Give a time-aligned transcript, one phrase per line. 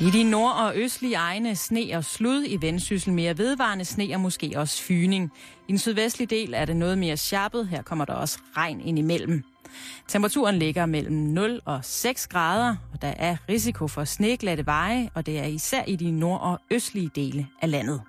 [0.00, 4.20] I de nord- og østlige egne sne og slud, i vendsyssel mere vedvarende sne og
[4.20, 5.32] måske også fyning.
[5.68, 8.98] I den sydvestlige del er det noget mere sharpet, her kommer der også regn ind
[8.98, 9.44] imellem.
[10.08, 15.26] Temperaturen ligger mellem 0 og 6 grader, og der er risiko for sneglatte veje, og
[15.26, 18.02] det er især i de nord- og østlige dele af landet.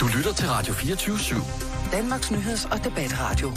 [0.00, 1.71] Du lytter til Radio 24 /7.
[1.92, 3.50] Danmarks Nyheds- og Debatradio.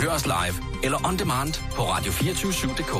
[0.00, 2.94] Hør os live eller on demand på radio247.dk.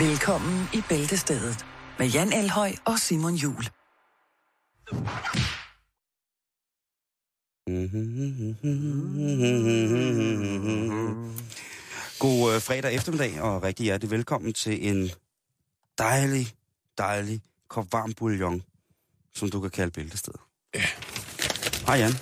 [0.00, 1.66] Velkommen i Bæltestedet
[1.98, 3.64] med Jan Elhøj og Simon Jul.
[12.18, 15.10] God øh, fredag eftermiddag, og rigtig hjertelig velkommen til en
[15.98, 16.46] dejlig,
[16.98, 18.62] dejlig kop varm bouillon,
[19.34, 20.34] som du kan kalde bæltested.
[20.74, 20.82] Ja.
[21.88, 22.12] Hej Jan.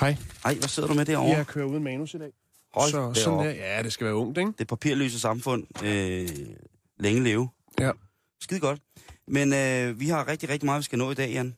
[0.00, 0.16] Hej.
[0.42, 1.36] Hej, hvad sidder du med derovre?
[1.36, 2.32] Jeg kører uden manus i dag.
[2.74, 4.52] Hold så sådan der, ja, det skal være ungt, ikke?
[4.58, 5.84] Det papirløse samfund.
[5.84, 6.28] Øh,
[6.98, 7.48] længe leve.
[7.80, 7.90] Ja.
[8.42, 8.80] Skide godt.
[9.28, 11.54] Men øh, vi har rigtig, rigtig meget, vi skal nå i dag, Jan.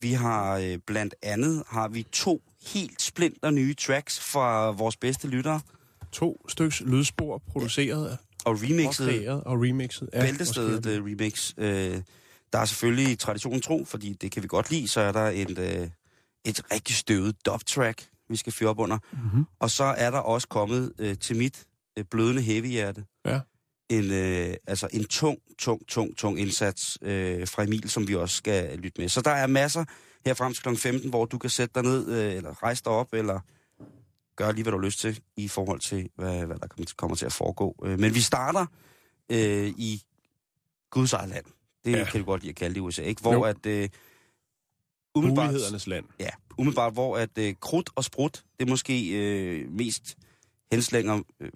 [0.00, 5.28] Vi har øh, blandt andet har vi to helt splinter nye tracks fra vores bedste
[5.28, 5.60] lyttere.
[6.12, 10.08] To styks lydspor produceret Og og remixet og remixet.
[10.12, 11.52] Ja, Bæltestedet uh, remix.
[11.56, 11.64] Uh,
[12.52, 15.58] der er selvfølgelig traditionen tro, fordi det kan vi godt lide, så er der et,
[15.58, 15.88] uh,
[16.48, 18.98] et rigtig støvet dub-track, vi skal fyre op under.
[19.12, 19.44] Mhm.
[19.58, 21.64] Og så er der også kommet uh, til mit
[21.98, 23.40] uh, blødende heavy-hjerte Ja.
[23.90, 27.08] en, uh, altså en tung, tung, tung, tung indsats uh,
[27.48, 29.08] fra Emil, som vi også skal lytte med.
[29.08, 29.84] Så der er masser
[30.26, 30.76] her frem til kl.
[30.76, 33.40] 15, hvor du kan sætte dig ned, uh, eller rejse dig op, eller
[34.36, 37.26] gøre lige, hvad du har lyst til, i forhold til, hvad, hvad der kommer til,
[37.26, 37.74] at foregå.
[37.78, 38.66] Uh, men vi starter
[39.32, 40.02] øh, i
[40.90, 41.44] Guds eget land.
[41.84, 42.04] Det ja.
[42.04, 43.20] Kan du godt lide at kalde det i USA, ikke?
[43.20, 43.42] Hvor Jo.
[43.42, 43.66] at...
[43.66, 43.88] Øh,
[45.18, 46.04] umiddelbart, Mulighedernes land.
[46.20, 50.16] Ja, umiddelbart, hvor at øh, krudt og sprut, det er måske øh, mest
[50.72, 51.50] henslænger øh,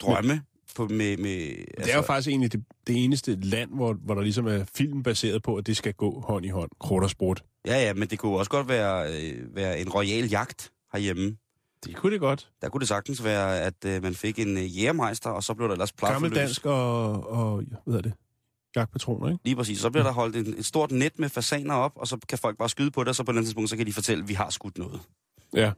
[0.00, 0.42] drømme
[0.76, 1.16] på, med...
[1.16, 4.46] med altså, Det er jo faktisk egentlig det, det eneste land, hvor, hvor der ligesom
[4.46, 6.70] er film baseret på, at det skal gå hånd i hånd.
[6.80, 7.44] Krudt og sprut.
[7.66, 11.36] Ja, ja, men det kunne også godt være, øh, være en royal jagt herhjemme.
[11.84, 12.50] Det kunne det godt.
[12.62, 15.68] Der kunne det sagtens være, at øh, man fik en øh, jægermeister, og så blev
[15.68, 18.12] der ellers plaffer Gammel dansk og, og hvad hedder det?
[18.76, 19.44] Jagtpatroner, ikke?
[19.44, 19.78] Lige præcis.
[19.78, 22.58] Så bliver der holdt en, et stort net med fasaner op, og så kan folk
[22.58, 24.34] bare skyde på det, og så på et tidspunkt, så kan de fortælle, at vi
[24.34, 25.00] har skudt noget.
[25.54, 25.72] Ja.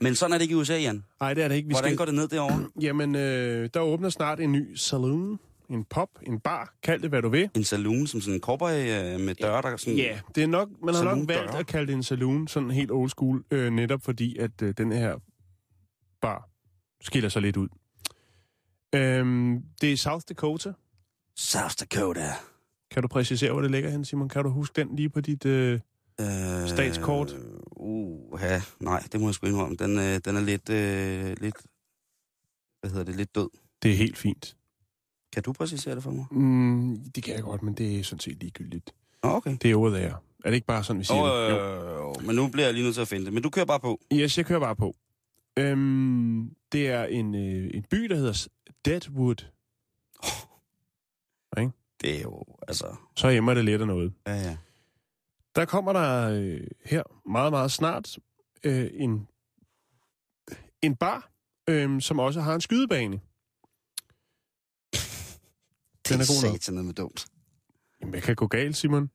[0.00, 1.04] Men sådan er det ikke i USA, Jan.
[1.20, 1.68] Nej, det er det ikke.
[1.68, 1.96] Vi Hvordan skal...
[1.96, 2.68] går det ned derovre?
[2.86, 5.38] Jamen, øh, der åbner snart en ny saloon,
[5.70, 7.50] en pop, en bar, kald det hvad du vil.
[7.56, 9.96] En saloon, som sådan en cowboy øh, med døre, der sådan...
[9.96, 12.90] Ja, det er nok, man har nok valgt at kalde det en saloon, sådan helt
[12.90, 15.16] old school, øh, netop fordi, at øh, den her
[16.22, 16.48] bar
[17.00, 17.68] skiller sig lidt ud.
[18.94, 20.72] Øhm, det er South Dakota.
[21.36, 22.32] South Dakota.
[22.90, 24.28] Kan du præcisere, hvor det ligger hen, Simon?
[24.28, 25.46] Kan du huske den lige på dit...
[25.46, 25.80] Øh...
[26.20, 27.36] Øh, Statskort?
[27.70, 29.76] Uh, ja, nej, det må jeg sgu indrømme.
[29.76, 31.56] Den, øh, den er lidt, øh, lidt,
[32.80, 33.48] hvad hedder det, lidt død.
[33.82, 34.56] Det er helt fint.
[35.32, 36.26] Kan du præcisere det for mig?
[36.30, 38.94] Mm, det kan jeg godt, men det er sådan set ligegyldigt.
[39.22, 39.56] Nå, okay.
[39.62, 40.14] Det er over der.
[40.44, 41.60] Er det ikke bare sådan, vi siger Åh, det?
[41.60, 43.32] øh, øh, men nu bliver jeg lige nødt til at finde det.
[43.32, 44.00] Men du kører bare på.
[44.12, 44.96] Yes, jeg kører bare på.
[45.58, 48.46] Øhm, det er en, øh, en by, der hedder
[48.84, 49.44] Deadwood.
[52.04, 52.96] Det er jo, altså...
[53.16, 54.12] Så hjemme det lidt af noget.
[54.26, 54.56] Ja, ja.
[55.56, 58.18] Der kommer der øh, her meget, meget snart
[58.64, 59.28] øh, en,
[60.82, 61.30] en bar,
[61.68, 63.16] øh, som også har en skydebane.
[64.92, 66.62] Det Den er er god nok.
[66.62, 67.26] satan med dumt.
[68.00, 69.10] Jamen, hvad kan gå galt, Simon?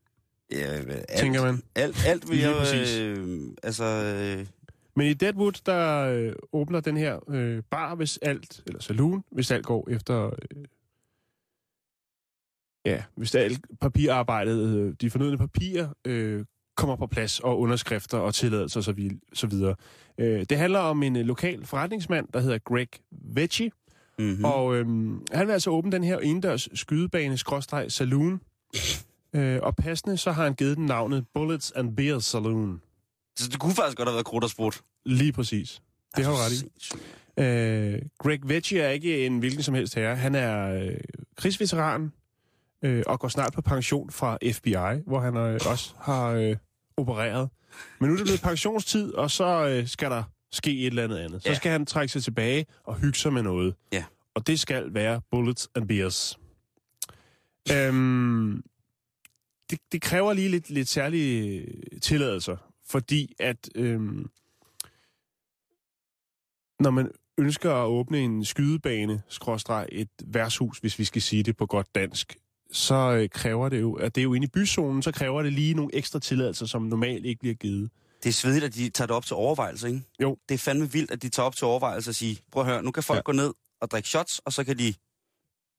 [0.51, 1.63] Ja, øh, alt, Tænker man.
[1.75, 2.99] Alt, alt vil Lige jeg...
[3.01, 3.83] Øh, altså...
[3.85, 4.47] Øh,
[4.95, 9.51] Men i Deadwood, der øh, åbner den her øh, bar, hvis alt, eller saloon, hvis
[9.51, 10.25] alt går efter...
[10.25, 10.65] Øh,
[12.89, 16.45] ja, hvis alt papirarbejdet, øh, de fornødne papirer, øh,
[16.77, 19.75] kommer på plads, og underskrifter og tilladelser og så, så videre.
[20.17, 23.71] Øh, det handler om en øh, lokal forretningsmand, der hedder Greg Veggie,
[24.19, 24.37] mm-hmm.
[24.37, 24.45] mm.
[24.45, 24.85] og øh,
[25.31, 28.41] han vil altså åbne den her indendørs skydebane, skråstreg, saloon.
[29.35, 32.81] Øh, og passende, så har han givet den navnet Bullets and Beer Saloon.
[33.35, 34.81] Så det kunne faktisk godt have været krudt og sprut.
[35.05, 35.81] Lige præcis.
[36.15, 36.55] Det har du ret i.
[36.55, 37.01] Sindssygt.
[37.37, 40.15] Øh, Greg Veggie er ikke en hvilken som helst herre.
[40.15, 40.97] Han er øh,
[41.35, 42.11] krigsveteran
[42.83, 46.55] øh, og går snart på pension fra FBI, hvor han øh, også har øh,
[46.97, 47.49] opereret.
[47.99, 51.17] Men nu er det blevet pensionstid, og så øh, skal der ske et eller andet
[51.17, 51.43] andet.
[51.43, 51.55] Så Ja.
[51.55, 53.75] skal han trække sig tilbage og hygge sig med noget.
[53.91, 54.03] Ja.
[54.35, 56.39] Og det skal være bullets and beers.
[57.73, 58.63] Øhm,
[59.69, 61.67] det, det kræver lige lidt, lidt særlige
[62.01, 64.29] tilladelser, fordi at øhm,
[66.79, 71.57] når man ønsker at åbne en skydebane, skråstreg et værtshus, hvis vi skal sige det
[71.57, 72.37] på godt dansk,
[72.71, 75.53] så øh, kræver det jo, at det er jo inde i byzonen, så kræver det
[75.53, 77.89] lige nogle ekstra tilladelser, som normalt ikke bliver givet.
[78.23, 80.01] Det er svedigt, at de tager det op til overvejelse, ikke?
[80.21, 80.37] Jo.
[80.49, 82.83] Det er fandme vildt, at de tager op til overvejelse og sige, prøv at høre,
[82.83, 83.21] nu kan folk Ja.
[83.21, 84.93] gå ned og drikke shots, og så kan de...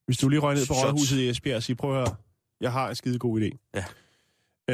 [0.07, 0.75] Hvis du lige røg ned på.
[0.75, 2.17] Rådhuset i Esbjerg og siger, prøv at høre,
[2.61, 3.71] jeg har en skide god idé.
[3.75, 3.85] Ja.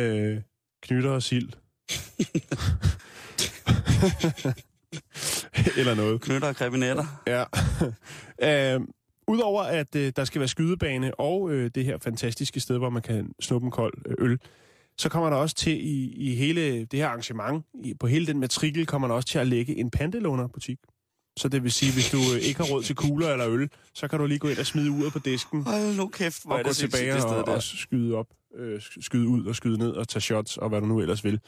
[0.00, 0.42] Øh,
[0.82, 1.52] knytter og sild.
[5.78, 6.20] Eller noget.
[6.20, 7.04] Knytter og krebinetter.
[7.26, 7.44] Ja.
[8.74, 8.80] øh,
[9.28, 13.02] Udover at øh, der skal være skydebane og øh, det her fantastiske sted, hvor man
[13.02, 14.38] kan snuppe en kold øh, øl,
[14.98, 18.40] så kommer der også til i, i hele det her arrangement, i, på hele den
[18.40, 20.78] matrikel, kommer der også til at lægge en pantelånerbutik.
[21.38, 24.08] Så det vil sige, hvis du øh, ikke har råd til kugler eller øl, så
[24.08, 26.64] kan du lige gå ind og smide uret på disken, Hold nu kæft, hvor og
[26.64, 27.52] gå tilbage det og, der.
[27.52, 28.26] og skyde op,
[28.56, 31.24] øh, sk- skyde ud og skyde ned og tage shots og hvad du nu ellers
[31.24, 31.40] vil.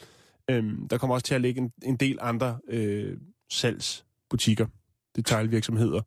[0.50, 3.16] Øhm, der kommer også til at ligge en, en del andre øh,
[3.50, 4.66] salgsbutikker,
[5.16, 6.00] detailvirksomheder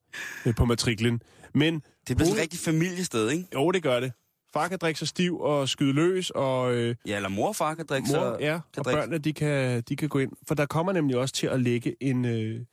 [0.45, 1.21] øh, på matriklen.
[1.53, 1.73] Men
[2.07, 3.47] Det bliver hoved- et rigtigt familiested, ikke?
[3.53, 4.11] jo, det gør det.
[4.53, 7.75] Far kan drikke sig stiv og skyde løs, og øh, Ja, eller mor og far
[7.75, 8.37] kan drikke mor, sig...
[8.39, 10.31] ja, kan og drikke- børnene, de kan, de kan gå ind.
[10.47, 12.65] For der kommer nemlig også til at lægge en øh,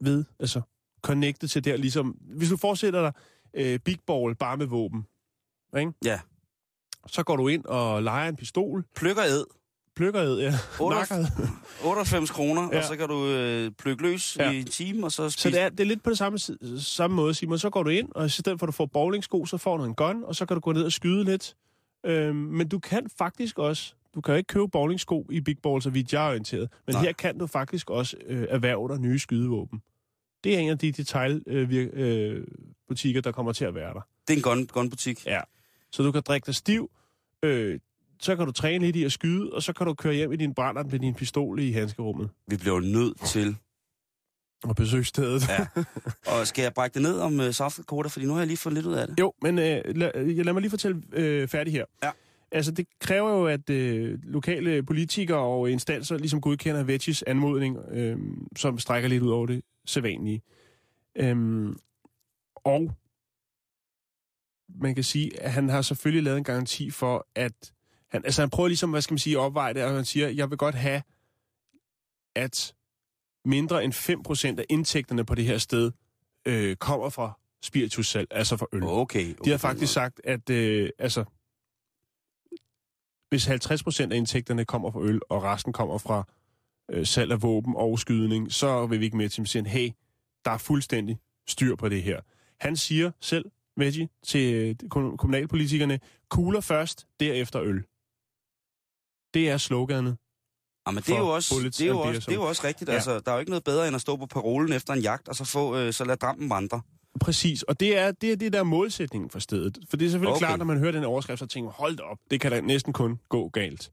[0.00, 0.60] ved, altså
[1.02, 3.12] connected til der, ligesom, hvis du forestiller dig
[3.54, 5.06] øh, Big Ball bare med våben,
[5.78, 5.92] ikke?
[6.04, 6.20] Ja.
[7.06, 9.44] Så går du ind og leger en pistol, Plukker æd.
[9.96, 11.26] Plukker ed, ja, Otte- nakker ed.
[11.84, 12.78] 98 kroner, Ja.
[12.78, 14.50] og så kan du øh, plukke løs Ja.
[14.50, 15.42] i en time, og så spise...
[15.42, 16.38] Så det er, det er lidt på det samme,
[16.80, 17.58] samme måde, Simon.
[17.58, 19.84] Så går du ind, og i stedet for at du får bowlingsko, så får du
[19.84, 21.54] en gun, og så kan du gå ned og skyde lidt.
[22.06, 25.82] Øhm, men du kan faktisk også, du kan jo ikke købe bowlingsko i Big Ball,
[25.82, 26.68] så vidt jeg er orienteret.
[26.86, 27.02] Men Nej.
[27.02, 29.82] her kan du faktisk også øh, erhverve dig nye skydevåben.
[30.44, 32.44] Det er en af de detailbutikker, øh,
[32.88, 34.00] butikker, der kommer til at være der.
[34.28, 35.26] Det er en gun, gunbutik.
[35.26, 35.40] Ja.
[35.92, 36.90] Så du kan drikke dig stiv,
[37.42, 37.78] øh,
[38.20, 40.36] så kan du træne lidt i at skyde, og så kan du køre hjem i
[40.36, 42.30] din brænder med din pistol i handskerummet.
[42.46, 43.56] Vi bliver nødt til...
[44.64, 45.48] Og besøge stedet.
[45.48, 45.66] Ja.
[46.32, 48.56] Og skal jeg brække det ned om uh, South Dakota, fordi nu har jeg lige
[48.56, 49.20] fået lidt ud af det.
[49.20, 51.84] Jo, men øh, lad, lad mig lige fortælle øh, færdig her.
[52.02, 52.10] Ja.
[52.52, 58.18] Altså, det kræver jo, at øh, lokale politikere og instanser ligesom godkender Veggies anmodning, øh,
[58.56, 60.42] som strækker lidt ud over det sædvanlige.
[61.16, 61.76] Øhm,
[62.54, 62.90] og
[64.80, 67.72] man kan sige, at han har selvfølgelig lavet en garanti for, at
[68.12, 70.28] han, altså han prøver ligesom, hvad skal man sige, at opveje det, og han siger,
[70.28, 71.02] jeg vil godt have,
[72.36, 72.74] at
[73.44, 73.94] mindre end
[74.56, 75.92] 5% af indtægterne på det her sted
[76.46, 78.82] øh, kommer fra spiritussalg, altså fra øl.
[78.82, 79.32] Okay.
[79.32, 79.34] okay.
[79.44, 81.24] De har faktisk sagt, at øh, altså,
[83.28, 86.24] hvis 50% af indtægterne kommer fra øl, og resten kommer fra
[86.90, 89.90] øh, salg af våben og skydning, så vil vi ikke med til at sige, hey,
[90.44, 91.18] der er fuldstændig
[91.48, 92.20] styr på det her.
[92.60, 97.84] Han siger selv, Veggie, til øh, kom- kommunalpolitikerne, kugler først, derefter øl.
[99.34, 100.16] Det er sloganet.
[100.86, 102.88] Ja, men det er jo også, det er jo også, det er jo også rigtigt.
[102.90, 102.94] Ja.
[102.94, 105.28] Altså, der er jo ikke noget bedre, end at stå på parolen efter en jagt,
[105.28, 106.80] og så få, øh, så lade dampen vandre.
[107.20, 109.78] Præcis, og det er det, er det der er målsætningen for stedet.
[109.90, 110.46] For det er selvfølgelig okay.
[110.46, 112.92] Klart, når man hører den overskrift, så tænker man, hold op, det kan da næsten
[112.92, 113.92] kun gå galt.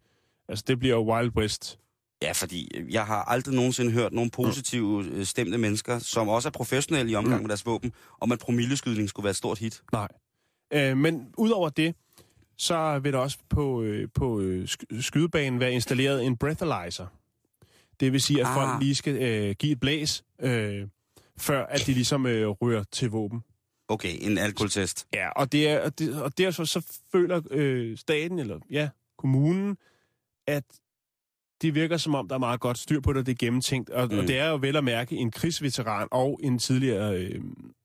[0.50, 1.80] Altså, det bliver Wild West.
[2.22, 6.50] Ja, fordi øh, jeg har aldrig nogensinde hørt nogle positive øh, stemte mennesker, som også
[6.50, 7.42] er professionelle i omgang Mm.
[7.42, 7.92] med deres våben,
[8.22, 9.82] om at promilleskydning skulle være et stort hit.
[9.92, 10.08] Nej.
[10.74, 11.96] Øh, men udover det,
[12.58, 17.06] så vil der også på, øh, på øh, sk- skydebanen være installeret en breathalyzer.
[18.00, 18.54] Det vil sige, at Ah.
[18.56, 20.88] folk lige skal øh, give et blæs, øh,
[21.38, 23.42] før at de ligesom øh, rører til våben.
[23.88, 25.08] Okay, en alkoholtest.
[25.14, 29.78] Ja, og det er, og det, og derfor så føler øh, staten, eller ja, kommunen,
[30.48, 30.64] at
[31.62, 33.90] det virker som om, der er meget godt styr på det, og det er gennemtænkt.
[33.90, 34.08] Og.
[34.12, 34.18] Mm.
[34.18, 37.42] og det er jo vel at mærke en krigsveteran og en tidligere øh,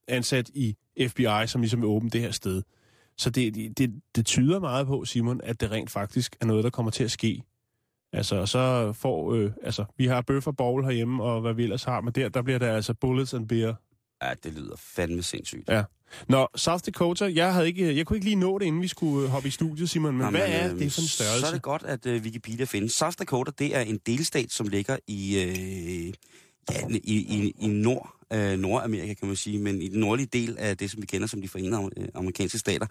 [0.09, 0.77] ansat i
[1.09, 2.63] FBI, som ligesom vil åbne det her sted.
[3.19, 3.79] Så det, det-
[4.17, 7.11] det, tyder meget på, Simon, at det rent faktisk er noget, der kommer til at
[7.11, 7.43] ske.
[8.13, 11.63] Altså, og så får, øh, altså, vi har bøf og bowl herhjemme, og hvad vi
[11.63, 13.75] ellers har, men der, der bliver der altså bullets and beer.
[14.23, 15.69] Ja, det lyder fandme sindssygt.
[15.69, 15.83] Ja.
[16.29, 19.25] Nå, South Dakota, jeg, havde ikke, jeg kunne ikke lige nå det, inden vi skulle
[19.27, 21.41] øh, hoppe i studiet, Simon, men Jamen, hvad er øhm, det for en størrelse?
[21.41, 22.93] Så er det godt, at øh, Wikipedia findes.
[22.93, 26.15] South Dakota, det er en delstat, som ligger i, øh,
[26.71, 30.59] ja, i, i, i nord, øh, Nordamerika, kan man sige, men i den nordlige del
[30.59, 32.87] af det, som vi kender som de forenede øh, amerikanske stater.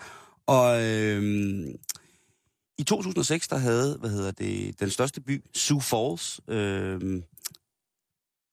[0.48, 1.68] Og øh,
[2.78, 7.22] i 2006, der havde, hvad hedder det, den største by, Sioux Falls, øh,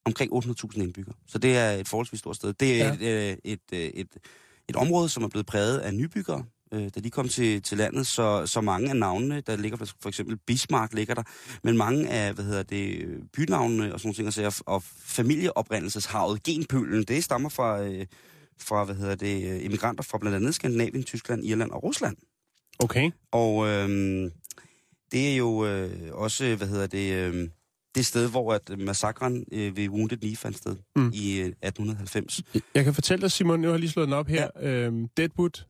[0.04, 1.14] omkring 800.000 indbyggere.
[1.26, 2.52] Så det er et forholdsvis stort sted.
[2.52, 2.94] Det er Ja.
[2.94, 4.08] et, øh, et, øh, et,
[4.68, 8.06] et område, som er blevet præget af nybyggere, øh, da de kom til, til landet,
[8.06, 11.22] så, så mange af navnene, der ligger for, eksempel Bismarck ligger der,
[11.62, 17.04] men mange af, hvad hedder det, bynavnene og sådan nogle ting, og, og familieoprindelseshavet, genpølen,
[17.04, 18.06] det stammer fra, øh,
[18.60, 22.16] fra, hvad hedder det, øh, immigranter fra blandt andet Skandinavien, Tyskland, Irland og Rusland.
[22.78, 23.10] Okay.
[23.32, 23.88] Og øh,
[25.12, 27.48] det er jo øh, også, hvad hedder det, øh,
[27.94, 31.02] det sted, hvor at massakren øh, ved Wounded Knee fandt sted Mm.
[31.02, 31.10] mm.
[31.14, 32.42] i øh, 1890.
[32.74, 34.48] Jeg kan fortælle dig, Simon, nu har jeg lige slået den op her.
[34.60, 34.68] Ja.
[34.68, 35.64] Øhm, Deadwood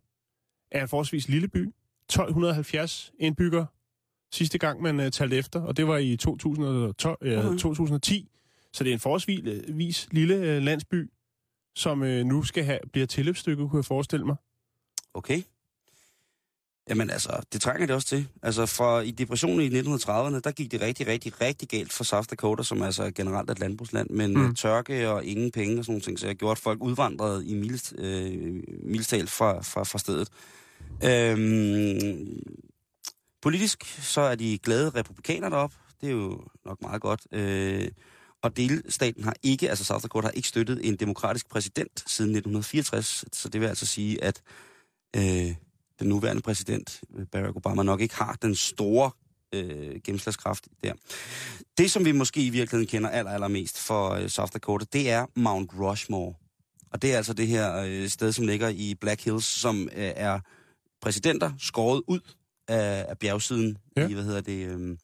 [0.72, 1.68] er en forholdsvis lille by.
[2.10, 3.66] 1270 indbyggere.
[4.32, 7.58] sidste gang, man uh, talte efter, og det var i 2012, uh, Mhm.
[7.58, 8.28] 2010.
[8.72, 11.10] Så det er en forholdsvis lille uh, landsby,
[11.76, 14.36] som uh, nu skal have, bliver tilløbsstykke, kunne jeg forestille mig.
[15.14, 15.42] Okay.
[16.88, 18.28] Jamen altså, det trænger det også til.
[18.42, 22.26] Altså, fra i depressionen i 1930'erne, der gik det rigtig, rigtig, rigtig galt for South
[22.30, 24.54] Dakota, som altså er generelt et landbrugsland, men Mm.
[24.54, 27.54] tørke og ingen penge og sådan nogle ting, så jeg gjorde, at folk udvandrede i
[27.54, 30.28] mils, øh, milstal fra, fra, fra stedet.
[31.04, 32.42] Øhm,
[33.42, 35.72] politisk, så er de glade republikanere derop.
[36.00, 37.20] Det er jo nok meget godt.
[37.32, 37.88] Øh,
[38.42, 43.24] og delstaten har ikke, altså South Dakota har ikke støttet en demokratisk præsident siden 1964,
[43.32, 44.42] så det vil altså sige, at
[45.16, 45.54] øh,
[46.00, 49.10] den nuværende præsident, øh, Barack Obama, nok ikke har den store
[49.54, 50.92] øh, gennemslagskraft der.
[51.78, 55.26] Det, som vi måske i virkeligheden kender aller, allermest for øh, South Dakota, det er
[55.36, 56.34] Mount Rushmore.
[56.92, 59.88] Og det er altså det her øh, sted, som ligger i Black Hills, som øh,
[60.16, 60.40] er
[61.02, 62.20] præsidenter skåret ud
[62.68, 64.08] af, af bjergsiden Ja.
[64.08, 64.66] i, hvad hedder det...
[64.68, 64.96] Øh,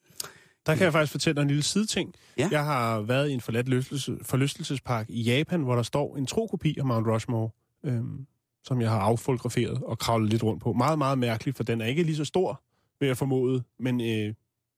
[0.65, 2.13] Der kan jeg faktisk fortælle dig en lille sideting.
[2.37, 2.47] Ja.
[2.51, 6.75] Jeg har været i en forladt løslelse, forlystelsespark i Japan, hvor der står en trokopi
[6.79, 7.49] af Mount Rushmore,
[7.85, 8.25] øhm,
[8.67, 10.73] som jeg har affotograferet og kravlet lidt rundt på.
[10.73, 12.61] Meget, meget mærkeligt, for den er ikke lige så stor,
[12.99, 14.33] vil jeg formode, men øh,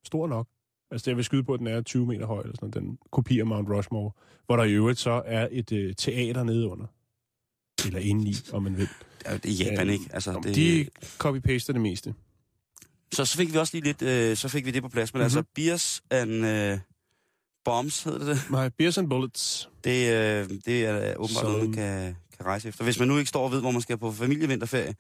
[0.06, 0.48] stor nok.
[0.92, 3.40] Altså, jeg vil skyde på, at den er 20 meter høj, eller sådan den kopi
[3.40, 4.12] af Mount Rushmore,
[4.46, 6.86] hvor der i øvrigt så er et øh, teater nede under.
[7.86, 8.88] Eller inde i, om man vil.
[9.26, 10.06] det er Japan, Øh, ikke?
[10.14, 10.86] Altså, Nå, det, De
[11.20, 12.14] copy-paster det meste.
[13.14, 15.14] Så, så fik vi også lige lidt, øh, så fik vi det på plads.
[15.14, 15.24] Men mm-hmm.
[15.24, 16.80] altså, Beers and øh,
[17.66, 18.38] Bombs hedder det.
[18.50, 19.70] My Beers and Bullets.
[19.84, 22.84] Det, øh, det er åbenbart Så- noget, man kan, kan rejse efter.
[22.84, 24.96] Hvis man nu ikke står og ved, hvor man skal på familievinterferie.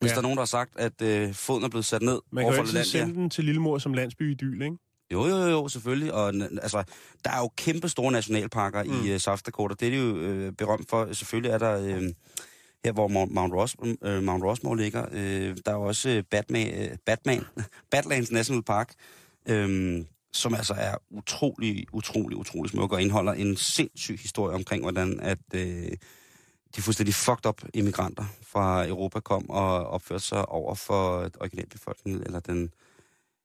[0.00, 0.14] Hvis Ja.
[0.14, 2.54] der er nogen, der har sagt, at øh, foden er blevet sat ned Man kan
[2.54, 4.76] jo altid sende den til Lillemor som landsby idyl, ikke?
[5.12, 6.12] Jo, jo, jo, selvfølgelig.
[6.12, 6.84] Og altså,
[7.24, 9.06] der er jo kæmpe store nationalparker mm.
[9.06, 9.74] I uh, South Dakota.
[9.80, 11.12] Det er de jo øh, berømt for.
[11.12, 12.02] Selvfølgelig er der øh,
[12.84, 15.06] her, hvor Mount, Ross, øh, Mount Rushmore ligger.
[15.12, 17.44] Øh, der er jo også øh, Batman, øh, Batman,
[17.90, 18.94] Badlands National Park,
[19.48, 25.20] øh, som altså er utrolig, utrolig, utrolig smuk og indeholder en sindssyg historie omkring, hvordan
[25.20, 25.88] at øh,
[26.76, 32.40] de fuldstændig fucked up immigranter fra Europa kom og opførte sig over for originalbefolkningen, eller
[32.40, 32.70] den,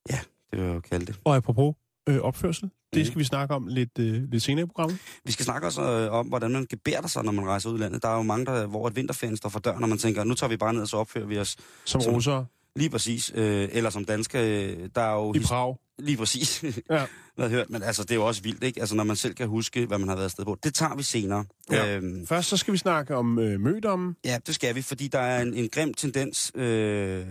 [0.10, 0.20] ja,
[0.52, 1.20] det vil jeg jo kalde det.
[1.24, 1.76] Og apropos
[2.10, 3.06] øh, opførsel, det Mhm.
[3.06, 4.98] skal vi snakke om lidt, øh, lidt senere i programmet.
[5.24, 7.82] Vi skal snakke også øh, om, hvordan man gebærder sig, når man rejser ud i
[7.82, 8.02] landet.
[8.04, 10.34] Der er jo mange, der, hvor et vinterferien står for døren, og man tænker, nu
[10.34, 13.32] tager vi bare ned, og så opfører vi os Som, Som- russer lige præcis.
[13.36, 15.34] Øh, eller som danske, øh, der er jo...
[15.34, 15.76] i Prag.
[16.00, 16.64] Lige præcis.
[16.92, 17.06] Ja.
[17.36, 18.80] Hvad hørt, men altså, det er jo også vildt, ikke?
[18.80, 20.58] Altså, når man selv kan huske, hvad man har været afsted på.
[20.64, 21.46] Det tager vi senere.
[21.72, 21.96] Ja.
[21.96, 24.16] Øhm, Først så skal vi snakke om øh, mødommen.
[24.26, 27.26] ja, det skal vi, fordi der er en, en grim tendens, øh,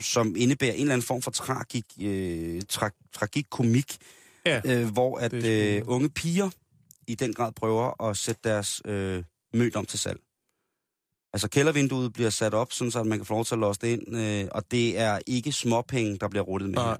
[0.00, 3.96] som indebærer en eller anden form for tragik, øh, tra, tragik-komik,
[4.46, 4.60] Ja.
[4.64, 6.50] øh, hvor at øh, unge piger
[7.08, 9.22] i den grad prøver at sætte deres øh,
[9.54, 10.20] mød om til salg.
[11.34, 13.80] Altså kældervinduet bliver sat op, sådan så at man kan få lov til at låse
[13.80, 16.88] det ind, øh, og det er ikke småpenge, der bliver ruttet med Nej.
[16.88, 16.96] her.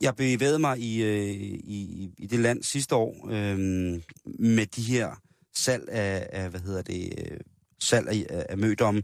[0.00, 1.30] Jeg bevægede mig i, øh,
[1.64, 3.58] i, i det land sidste år øh,
[4.38, 5.22] med de her
[5.54, 7.38] salg af, af hvad hedder det, øh,
[7.78, 9.02] salg af, af, mødomme,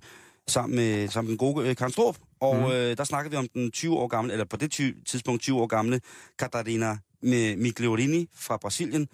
[0.48, 2.16] sammen med, sammen med den gode øh, Karen Strup.
[2.40, 2.64] Og mm.
[2.64, 5.60] øh, der snakkede vi om den 20 år gamle, eller på det ty- tidspunkt 20
[5.60, 6.00] år gamle,
[6.38, 6.92] Catarina
[7.24, 9.08] Mi- Migliorini fra Brasilien,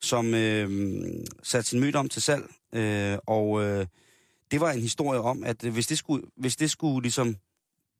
[0.00, 0.70] som øh,
[1.42, 2.44] satte sin mødom til salg.
[2.74, 3.86] Øh, og øh,
[4.50, 7.36] det var en historie om, at hvis det skulle, hvis det skulle ligesom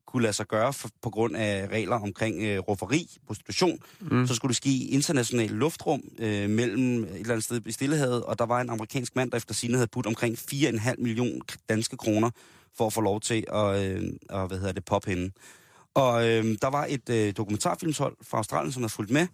[0.06, 4.26] kunne lade sig gøre for, på grund af regler omkring øh, rufferi, prostitution, mm.
[4.26, 8.24] så skulle det ske i international luftrum øh, mellem et eller andet sted i Stillehavet,
[8.24, 11.96] og der var en amerikansk mand, der efter sine havde putt omkring 4,5 millioner danske
[11.96, 12.30] kroner
[12.76, 15.30] for at få lov til at, øh, at hvad hedder det, poppe hende.
[15.94, 19.26] Og øh, der var et øh, dokumentarfilmshold fra Australien, som har fulgt med,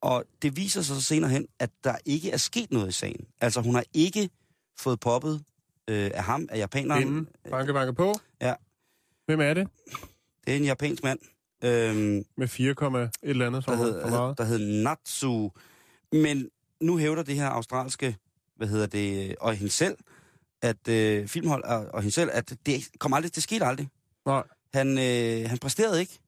[0.00, 3.26] og det viser sig så senere hen, at der ikke er sket noget i sagen.
[3.40, 4.30] Altså hun har ikke
[4.78, 5.42] fået poppet
[5.90, 7.02] øh, af ham, af japaneren.
[7.02, 7.28] Inden.
[7.50, 8.14] Banke, banke på.
[8.40, 8.54] Ja.
[9.26, 9.68] Hvem er det?
[10.46, 11.18] Det er en japansk mand.
[11.64, 14.38] Øh, Med 4, et eller andet der, hed, meget.
[14.38, 15.50] der hed Natsu.
[16.12, 16.50] Men
[16.80, 18.16] nu hævder det her australske,
[18.56, 19.96] hvad hedder det, og hende selv,
[20.62, 23.88] at øh, filmhold og, og hende selv, at det kom aldrig, det skete aldrig.
[24.26, 24.42] Nej.
[24.74, 26.18] Han, øh, han præsterede ikke.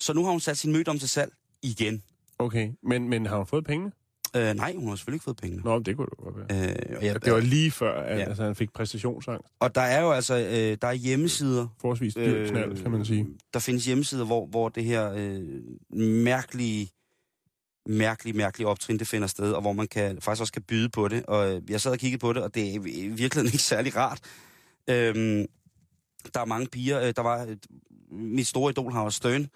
[0.00, 2.02] Så nu har hun sat sin møde om til salg igen.
[2.38, 3.92] Okay, men, men har hun fået penge?
[4.36, 5.62] Øh, nej, hun har selvfølgelig ikke fået pengene.
[5.62, 6.68] Nå, det kunne det godt være.
[6.68, 8.24] Øh, og, jeg, Det var lige før, at Ja.
[8.24, 9.48] altså, han fik præstationsangst.
[9.60, 13.26] og der er jo altså, øh, der er hjemmesider, Forholdsvis dyr Øh, kan man sige.
[13.54, 15.42] Der findes hjemmesider, hvor, hvor det her øh,
[16.00, 16.90] mærkelige,
[17.88, 21.08] mærkelige, mærkelige optrin, det finder sted, og hvor man kan, faktisk også kan byde på
[21.08, 21.26] det.
[21.26, 22.78] Og øh, jeg sad og kiggede på det, og det er i
[23.08, 24.20] virkeligheden ikke særlig rart.
[24.90, 25.46] Øhm,
[26.34, 27.00] der er mange piger.
[27.02, 27.66] Øh, der var et,
[28.10, 29.46] mit store idol, Howard Stern.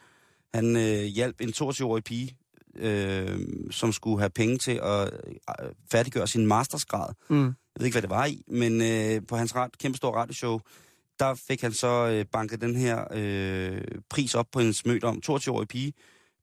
[0.54, 2.36] Han øh, hjalp en 22-årig pige,
[2.76, 3.38] øh,
[3.70, 7.14] som skulle have penge til at øh, færdiggøre sin mastersgrad.
[7.30, 7.44] Mm.
[7.44, 10.60] Jeg ved ikke, hvad det var i, men øh, på hans ret, kæmpe stor radioshow,
[11.18, 15.20] der fik han så øh, banket den her øh, pris op på hendes møde om
[15.26, 15.92] 22-årige pige,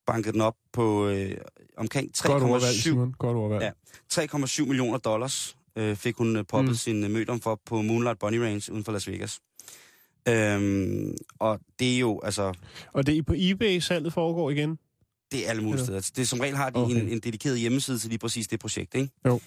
[0.07, 1.37] banket den op på øh,
[1.77, 3.13] omkring Godt overvalg, 3,7 Simon.
[3.13, 3.73] Godt overvalg.
[4.13, 4.21] Ja.
[4.25, 6.75] 3,7 millioner dollars øh, fik hun øh, poppet Mm.
[6.75, 9.39] sin øh, mødom for på Moonlight Bunny Range uden for Las Vegas.
[10.29, 12.53] Øhm, og det er jo, altså,
[12.93, 14.79] Og det er på eBay, salget foregår igen?
[15.31, 16.11] Det er alle mulige steder.
[16.15, 16.95] Det som regel har de Okay.
[16.95, 19.09] en, en dedikeret hjemmeside til lige præcis det projekt, ikke?
[19.25, 19.39] Jo.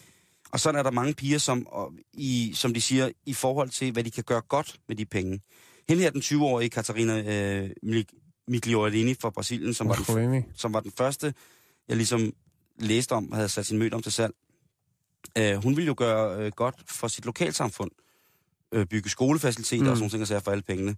[0.53, 3.93] Og sådan er der mange piger, som, og i, som de siger, i forhold til,
[3.93, 5.41] hvad de kan gøre godt med de penge.
[5.89, 7.71] Hende her, den 20-årige Katarina øh,
[8.49, 11.35] Migliorini fra Brasilien, som var, den, som var den første,
[11.89, 12.33] jeg ligesom
[12.79, 14.35] læste om, havde sat sin møde om til salg.
[15.39, 17.91] Øh, hun ville jo gøre øh, godt for sit lokalsamfund.
[18.73, 19.91] Øh, bygge skolefaciliteter mm.
[19.91, 20.97] Og sådan nogle ting, og for alle pengene.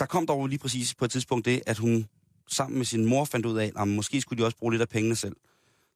[0.00, 2.06] Der kom dog lige præcis på et tidspunkt det, at hun
[2.48, 4.88] sammen med sin mor fandt ud af, at måske skulle de også bruge lidt af
[4.88, 5.36] pengene selv.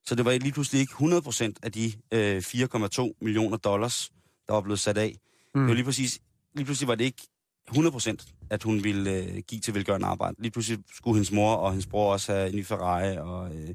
[0.05, 4.13] Så det var lige pludselig ikke 100% af de øh, 4,2 millioner dollars,
[4.49, 5.19] der var blevet sat af.
[5.55, 5.61] Mm.
[5.61, 6.21] Det var lige præcis,
[6.55, 7.23] lige pludselig var det ikke
[7.71, 10.37] 100% at hun ville øh, give til velgørende arbejde.
[10.39, 13.75] Lige pludselig skulle hendes mor og hendes bror også have en ny Ferrari, og øh,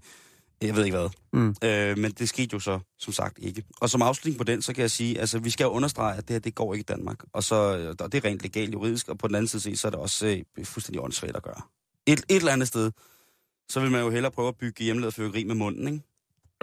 [0.61, 1.09] jeg ved ikke hvad.
[1.33, 1.55] Mm.
[1.63, 3.63] Øh, men det skete jo så, som sagt, ikke.
[3.81, 6.27] Og som afslutning på den, så kan jeg sige, altså vi skal jo understrege, at
[6.27, 7.23] det her, det går ikke i Danmark.
[7.33, 7.55] Og så,
[7.99, 10.43] og det er rent legalt juridisk, og på den anden side så er det også
[10.57, 11.61] øh, fuldstændig åndssvagt at gøre.
[12.07, 12.91] Et, et eller andet sted,
[13.69, 16.01] så vil man jo hellere prøve at bygge hjemmelavet fyrkeri med munden, ikke?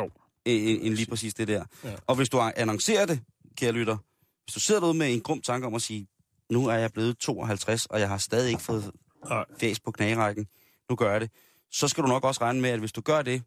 [0.00, 0.10] Jo.
[0.44, 1.64] End, end lige præcis det der.
[1.84, 1.94] Ja.
[2.06, 3.20] Og hvis du annoncerer det,
[3.56, 3.96] kære lytter,
[4.44, 6.06] hvis du sidder derude med en grum tanke om at sige,
[6.50, 8.90] nu er jeg blevet 52, og jeg har stadig ikke fået
[9.60, 10.46] fæs på knagerækken,
[10.90, 11.30] nu gør jeg det,
[11.70, 13.42] så skal du nok også regne med, at hvis du gør det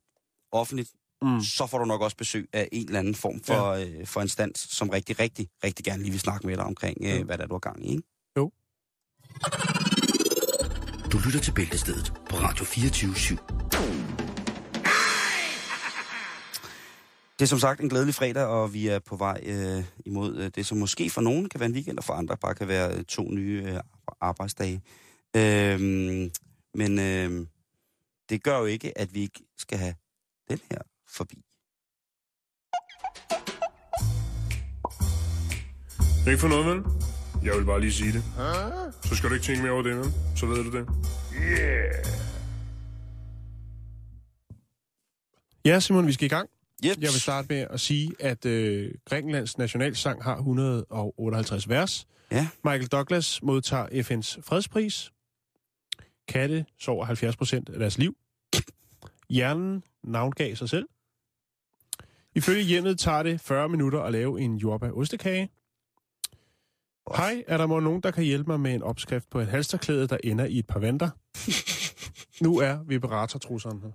[0.51, 0.89] offentligt,
[1.23, 1.41] Mm.
[1.41, 3.85] så får du nok også besøg af en eller anden form for, ja.
[3.87, 7.09] øh, for instans, som rigtig, rigtig, rigtig gerne lige vil snakke med dig omkring, øh,
[7.09, 7.23] Ja.
[7.23, 7.89] hvad der er, du har gang i.
[7.89, 8.03] Ikke?
[11.11, 13.35] Du lytter til Bæltestedet på Radio 24 /7.
[17.39, 20.51] Det er som sagt en glædelig fredag, og vi er på vej øh, imod øh,
[20.55, 22.97] det, som måske for nogen kan være en weekend, og for andre bare kan være
[22.97, 23.79] øh, to nye øh,
[24.21, 24.81] arbejdsdage.
[25.35, 26.31] Øhm,
[26.73, 27.47] men øh,
[28.29, 29.95] det gør jo ikke, at vi ikke skal have
[30.49, 31.35] den her forbi.
[36.27, 37.10] Ikke for noget, vel?
[37.43, 38.23] Jeg vil bare lige sige det.
[39.03, 40.05] Så skal du ikke tænke mere over det, vel?
[40.35, 40.87] Så ved du det.
[45.65, 46.49] Ja, Simon, vi skal i gang.
[46.85, 46.97] Yep.
[47.01, 52.07] Jeg vil starte med at sige, at øh, Grækenlands nationalsang har 158 vers.
[52.31, 52.47] Ja.
[52.63, 55.11] Michael Douglas modtager FN's fredspris.
[56.27, 58.15] Katte sover 70 procent af deres liv.
[59.29, 60.85] Hjernen navngav sig selv.
[62.35, 64.57] Ifølge hjemmet tager det 40 minutter at lave en
[67.07, 67.35] jordbær-ostekage.
[67.35, 70.07] Hej, er der må nogen, der kan hjælpe mig med en opskrift på et halsterklæde,
[70.07, 71.09] der ender i et par vanter?
[72.45, 73.91] nu er vibratortrusseren her.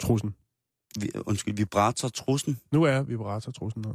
[0.00, 0.34] Trussen.
[1.00, 2.60] Vi, undskyld, vibrator trussen.
[2.72, 3.92] Nu er vibratortrussen her.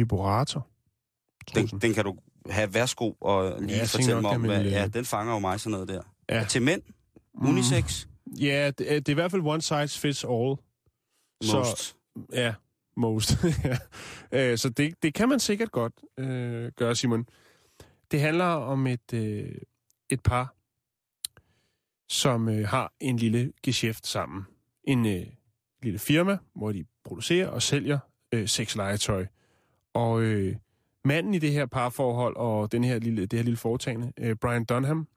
[0.00, 0.68] Vibrator.
[1.54, 2.18] Den, den kan du
[2.50, 4.40] have værsgo og lige Ja, fortælle mig om.
[4.40, 6.02] Hvad, ja, den fanger jo mig sådan noget der.
[6.28, 6.44] Ja.
[6.48, 6.82] Til mænd?
[7.34, 8.06] Unisex?
[8.40, 10.56] Ja, det, er- det er i hvert fald one size fits all.
[11.42, 11.96] Så- Most.
[12.32, 12.54] Ja,
[12.96, 13.36] most.
[14.32, 14.50] ja.
[14.52, 17.26] Øh, Så det, det kan man sikkert godt øh, gøre, Simon.
[18.10, 19.54] Det handler om et, øh,
[20.10, 20.54] et par,
[22.08, 24.42] som øh, har en lille geschæft sammen.
[24.84, 25.26] En øh,
[25.82, 27.98] lille firma, hvor de producerer og sælger
[28.32, 29.26] øh, sexlegetøj.
[29.94, 30.56] Og øh,
[31.04, 34.64] manden i det her parforhold og den her lille, det her lille foretagende, øh, Brian
[34.64, 35.08] Dunham,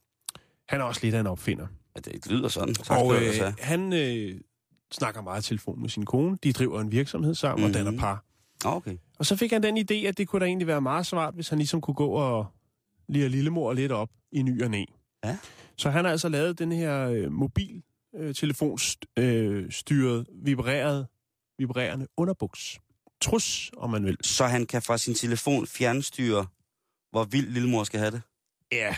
[0.70, 1.68] han er også lidt af en opfinder.
[1.96, 2.74] Ja, det lyder sådan.
[2.74, 3.54] Tak, Og øh, altså.
[3.60, 4.40] han øh,
[4.92, 6.38] snakker meget i telefon med sin kone.
[6.44, 7.70] De driver en virksomhed sammen mm-hmm.
[7.72, 8.00] og danner Mhm.
[8.00, 8.24] par.
[8.66, 8.98] Ah, okay.
[9.20, 11.50] Og så fik han den idé, at det kunne da egentlig være meget smart, hvis
[11.50, 12.46] han ligesom kunne gå og
[13.08, 14.84] lige lillemor lidt op i ny og næ.
[15.26, 15.38] Ja.
[15.78, 17.84] Så han har altså lavet den her øh, mobil
[18.16, 21.08] øh, telefonstyret, øh, vibreret,
[21.58, 22.80] vibrerende underbuks.
[23.22, 24.18] Trus, om man vil.
[24.22, 26.46] Så han kan fra sin telefon fjernstyre,
[27.12, 28.22] hvor vild lillemor skal have det?
[28.72, 28.96] Ja.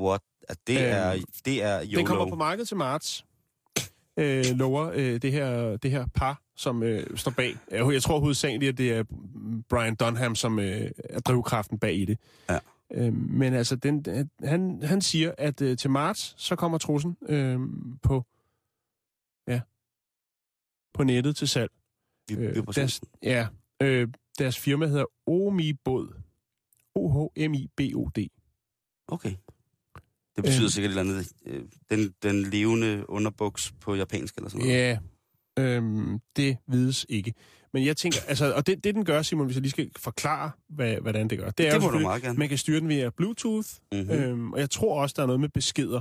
[0.00, 0.20] What?
[0.48, 1.96] At det, Øhm, er, det er YOLO.
[1.98, 3.24] Den kommer på markedet til marts.
[4.16, 7.56] Øh, lover øh, det, her, det her par, som øh, står bag.
[7.70, 9.04] Jeg tror hovedsageligt, at det er
[9.68, 12.18] Brian Dunham, som øh, er drivkraften bag i det.
[12.50, 12.58] Ja.
[12.92, 14.04] Øh, men altså, den,
[14.44, 17.60] han, han siger, at øh, til marts, så kommer trussen øh,
[18.02, 18.24] på,
[19.48, 19.60] ja,
[20.94, 21.70] på nettet til salg.
[22.32, 23.46] Øh, vi er på deres, ja,
[23.82, 26.20] øh, deres firma hedder Omi Båd.
[26.94, 28.28] O-H-M-I-B-O-D.
[29.08, 29.34] Okay.
[30.36, 30.68] Det betyder Øhm.
[30.68, 31.32] sikkert et eller andet.
[31.46, 34.78] øh, Den, den levende underbuks på japansk eller sådan noget.
[34.78, 34.98] Ja,
[35.58, 37.34] øhm, det vides ikke.
[37.72, 40.50] Men jeg tænker, altså, og det, det den gør, Simon, hvis jeg lige skal forklare,
[40.68, 42.38] hvad, hvordan det gør, det er Det må du meget gerne.
[42.38, 44.10] man kan styre den via Bluetooth, Mm-hmm.
[44.10, 46.00] øhm, og jeg tror også, der er noget med beskeder.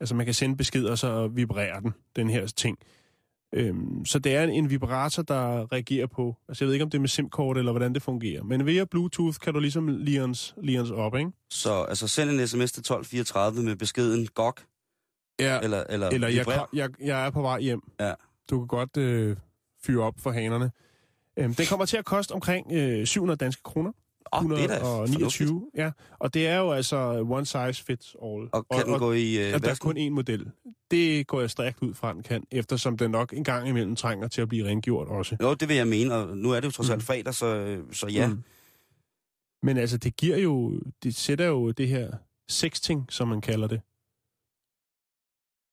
[0.00, 2.78] Altså, man kan sende beskeder, og så vibrerer den, den her ting.
[3.52, 6.98] Øhm, så det er en, vibrator, der reagerer på, altså jeg ved ikke, om det
[6.98, 10.90] er med SIM-kort eller hvordan det fungerer, men via Bluetooth kan du ligesom Lions, Lions
[10.90, 11.30] op, ikke?
[11.50, 14.54] Så altså, send en sms til 1234 med beskeden GOG,
[15.40, 17.82] Ja, eller, eller, eller jeg, jeg, jeg er på vej hjem.
[18.00, 18.12] Ja.
[18.50, 19.36] Du kan godt øh,
[19.84, 20.70] fyre op for hanerne.
[21.36, 23.92] Øhm, den kommer til at koste omkring øh, 700 danske kroner.
[24.32, 24.72] Er fornuftigt.
[24.72, 25.90] 129, ja.
[26.18, 26.96] Og det er jo altså
[27.30, 28.48] one size fits all.
[28.52, 30.50] Og kan den gå i øh, og der er kun én model.
[30.90, 34.28] Det går jeg stærkt ud fra, den kan, eftersom den nok en gang imellem trænger
[34.28, 35.36] til at blive rengjort også.
[35.42, 37.00] Jo, det vil jeg mene, og nu er det jo trods alt Mm.
[37.06, 38.26] fredag, så, så ja.
[38.28, 38.42] Mm.
[39.62, 42.10] Men altså, det giver jo, det sætter jo det her
[42.48, 43.80] sexting, som man kalder det.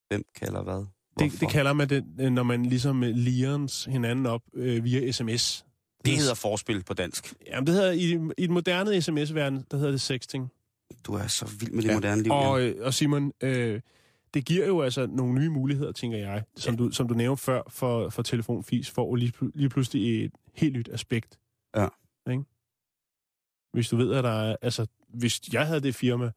[0.10, 0.76] Hvem kalder hvad?
[0.76, 1.38] Det, Hvorfor?
[1.40, 5.66] det kalder man det, når man ligesom lions hinanden op øh, via sms.
[6.06, 7.34] Det hedder forspil på dansk.
[7.48, 10.52] Jamen, det hedder, i, i den moderne sms-verden, der hedder det sexting.
[11.04, 11.94] Du er så vild med det Ja.
[11.94, 12.32] moderne liv.
[12.32, 13.82] Og, øh, og Simon, øh,
[14.34, 17.62] det giver jo altså nogle nye muligheder, tænker jeg, som, du, som du nævnte før
[17.70, 21.40] for, for telefonfis, for lige, lige pludselig et helt nyt aspekt.
[21.76, 21.88] Ja.
[22.32, 22.44] Ikke?
[23.74, 26.32] Hvis du ved, at der er, altså, hvis jeg havde det firma,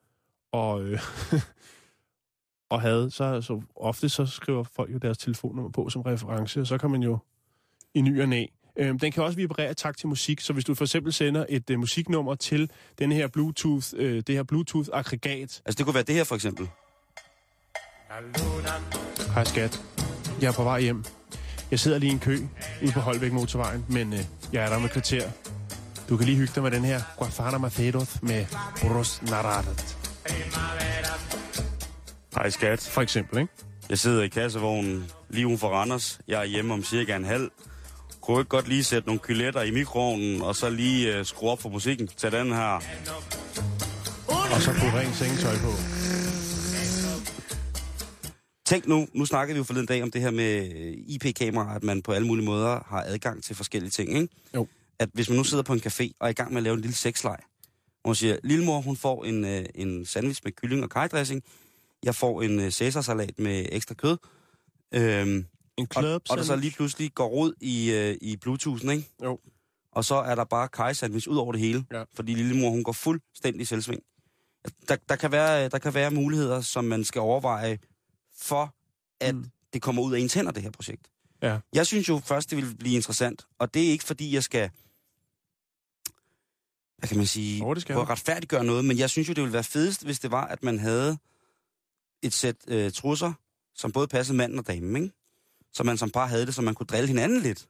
[0.53, 1.01] og, øh,
[2.71, 6.67] og havde, så, så ofte så skriver folk jo deres telefonnummer på som reference, og
[6.67, 7.19] så kan man jo
[7.95, 8.47] i ny og næ.
[8.77, 11.47] Øhm, den kan også vibrere i takt til musik, så hvis du for eksempel sender
[11.49, 16.03] et øh, musiknummer til den her Bluetooth, øh, det her Bluetooth-aggregat, Altså, det kunne være
[16.03, 16.69] det her, for eksempel.
[19.35, 19.83] Hej skat.
[20.41, 21.05] Jeg er på vej hjem.
[21.71, 22.39] Jeg sidder lige i en kø
[22.83, 24.19] ude på Holbæk Motorvejen, men øh,
[24.53, 25.31] jeg er der med et kvarter.
[26.09, 28.47] Du kan lige hygge dig med den her Guafana Macedos med
[28.81, 29.97] Bros Naradet.
[32.35, 32.81] Hej, skat.
[32.81, 33.53] For eksempel, ikke?
[33.89, 36.21] Jeg sidder i kassevognen lige uden for Randers.
[36.29, 37.51] Jeg er hjemme om cirka en halv.
[38.23, 41.61] Kunne ikke godt lige sætte nogle kyletter i mikroovnen, og så lige uh, skrue op
[41.61, 42.81] for musikken til den her.
[44.55, 45.73] Og så putte rent sengetøj på.
[48.67, 51.83] Tænk nu, nu snakkede vi jo forleden dag om det her med øh, IP-kamera, at
[51.83, 54.29] man på alle mulige måder har adgang til forskellige ting, ikke?
[54.55, 54.67] Jo.
[54.99, 56.75] At hvis man nu sidder på en café og er i gang med at lave
[56.75, 57.39] en lille sexleg,
[58.03, 61.43] hvor man siger, lillemor, hun får en, øh, en sandwich med kylling og kajdressing,
[62.03, 64.17] jeg får en øh, cæsarsalat med ekstra kød,
[64.95, 68.91] øhm, En og, club og der så lige pludselig går rod i, øh, i Bluetoothen,
[68.91, 69.09] ikke?
[69.25, 69.39] Jo.
[69.93, 72.05] Og så er der bare kajsandwich ud over det hele, Ja.
[72.15, 74.03] fordi lillemor, hun går fuldstændig selvsving.
[74.89, 77.79] Der, der, kan være, der kan være muligheder, som man skal overveje
[78.37, 78.75] for,
[79.21, 79.51] at Mm.
[79.73, 81.11] det kommer ud af ens hænder, det her projekt.
[81.43, 81.59] Ja.
[81.75, 84.71] Jeg synes jo først, det vil blive interessant, og det er ikke fordi, jeg skal,
[86.99, 89.35] hvad kan man sige, Jo, det skal prøve at retfærdiggøre noget, men jeg synes jo,
[89.35, 91.19] det ville være fedest, hvis det var, at man havde
[92.23, 93.33] et sæt øh, trusser,
[93.75, 95.15] som både passede manden og damen, ikke?
[95.73, 97.69] Så man som par havde det, så man kunne drille hinanden lidt.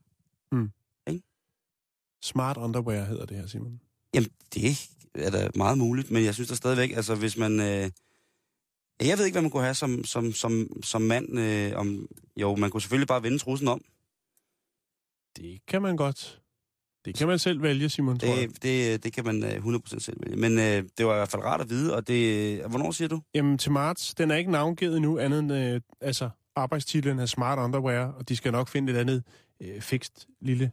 [2.23, 3.81] Smart underwear hedder det her, Simon.
[4.15, 7.61] Jamen, det er da meget muligt, men jeg synes da stadigvæk, altså hvis man...
[7.61, 7.91] Øh,
[9.09, 11.39] jeg ved ikke, hvad man kunne have som, som, som, som mand.
[11.39, 13.85] Øh, om, jo, man kunne selvfølgelig bare vende trussen om.
[15.37, 16.43] Det kan man godt.
[17.05, 18.49] Det kan man selv vælge, Simon, tror jeg.
[18.49, 20.37] Det, det, det kan man øh, 100% selv vælge.
[20.37, 22.59] Men øh, det var i hvert fald rart at vide, og det...
[22.63, 23.23] øh, Hvornår siger du?
[23.35, 27.59] Jamen, til marts, den er ikke navngivet endnu, andet end, øh, altså, arbejdstitlen er Smart
[27.59, 29.25] Underwear, og de skal nok finde et andet
[29.61, 30.73] øh, fikst lille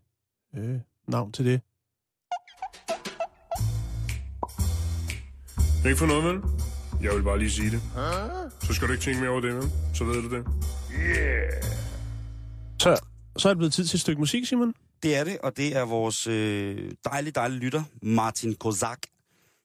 [0.58, 0.76] øh,
[1.08, 1.62] navn til det.
[5.86, 6.42] Ikke for noget, vel?
[7.02, 7.82] Jeg vil bare lige sige det.
[8.62, 9.72] Så skal du ikke tænke mere over det, vel?
[9.94, 10.46] Så ved du det.
[12.82, 13.00] Så,
[13.38, 14.74] så er det blevet tid til et stykke musik, Simon.
[15.04, 19.00] Det er det, og det er vores øh, dejlige, dejlige lytter, Martin Kozak,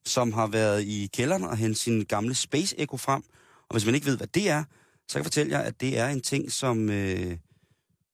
[0.06, 3.22] som har været i kælderen og hentet sin gamle Space Echo frem.
[3.68, 4.64] Og hvis man ikke ved, hvad det er,
[5.08, 7.36] så kan jeg fortælle jer, at det er en ting, som, øh,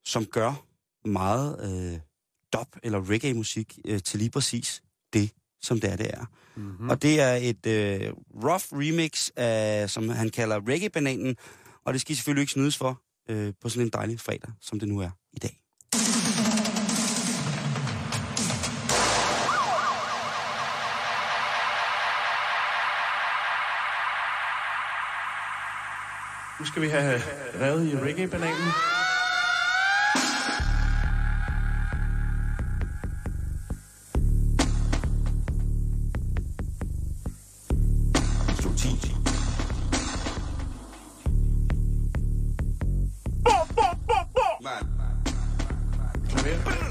[0.05, 0.66] som gør
[1.05, 2.00] meget øh,
[2.53, 5.31] dub eller reggae-musik øh, til lige præcis det,
[5.62, 6.24] som det er, det er.
[6.57, 6.90] Mm-hmm.
[6.90, 8.12] Og det er et øh,
[8.44, 11.37] rough remix, af, som han kalder reggae-bananen,
[11.85, 14.81] og det skal I selvfølgelig ikke snydes for øh, på sådan en dejlig fredag, som
[14.81, 15.61] det nu er i dag.
[26.60, 27.22] Nu skal vi have
[27.60, 28.72] revet i reggae-bananen.
[46.44, 46.89] Det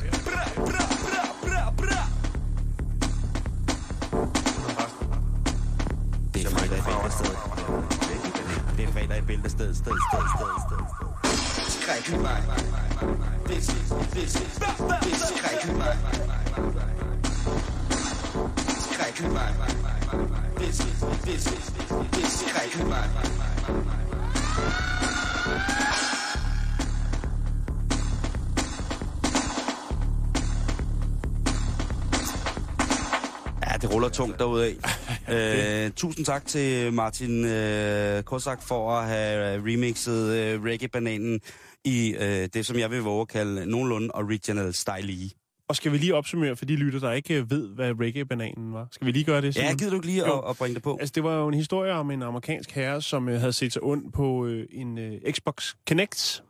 [33.82, 34.76] det ruller tungt derude af.
[35.32, 41.40] Øh, tusind tak til Martin øh, Korsak for at have øh, remixet øh, reggae-bananen
[41.86, 45.30] i øh, det, som jeg vil våge at kalde nogenlunde original style
[45.70, 48.88] og skal vi lige opsummere for de lytter, der ikke øh, ved, hvad reggae-bananen var?
[48.92, 49.56] Skal vi lige gøre det?
[49.58, 49.78] Ja, Simon?
[49.78, 50.98] gider du ikke lige at, at bringe det på?
[51.00, 53.84] Altså, det var jo en historie om en amerikansk herre, som øh, havde set sig
[53.84, 56.44] ond på øh, en øh, Xbox Kinect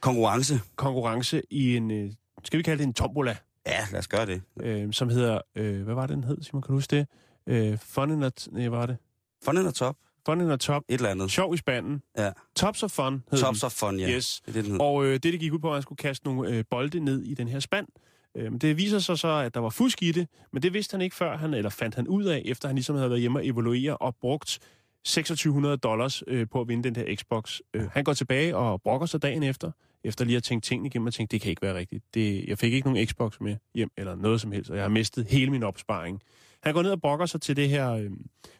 [0.00, 0.60] Konkurrence.
[0.76, 2.10] konkurrence i en, øh,
[2.44, 4.42] skal vi kalde det en tombola, Ja, lad os gøre det.
[4.62, 7.06] øh, som hedder, øh, hvad var det, den hed, Simon, kan du huske det?
[7.46, 8.96] Øh, Fun in a, nej, var det?
[9.44, 9.96] Fun in a top.
[10.26, 10.82] Fun in a top.
[10.88, 11.30] Et eller andet.
[11.30, 12.02] Sjov i spanden.
[12.18, 12.30] Ja.
[12.56, 13.66] Tops of Fun hed Tops den.
[13.66, 14.10] of fun, ja.
[14.10, 14.42] Yes.
[14.46, 14.76] Det det.
[14.80, 17.22] Og øh, det, det gik ud på, at han skulle kaste nogle øh, bolde ned
[17.22, 17.86] i den her spand.
[18.36, 20.94] Øh, men det viser sig så, at der var fusk i det, men det vidste
[20.94, 23.38] han ikke før, han, eller fandt han ud af, efter han ligesom havde været hjemme
[23.38, 24.60] og evaluere og brugt
[25.04, 27.60] 2600 dollars øh, på at vinde den her Xbox.
[27.74, 29.70] Øh, han går tilbage og brokker sig dagen efter,
[30.04, 32.04] efter lige at tænke tingene igennem og tænke, det kan ikke være rigtigt.
[32.14, 34.88] Det, jeg fik ikke nogen Xbox med hjem, eller noget som helst, og jeg har
[34.88, 36.22] mistet hele min opsparing.
[36.62, 38.10] Han går ned og brokker sig til det her øh,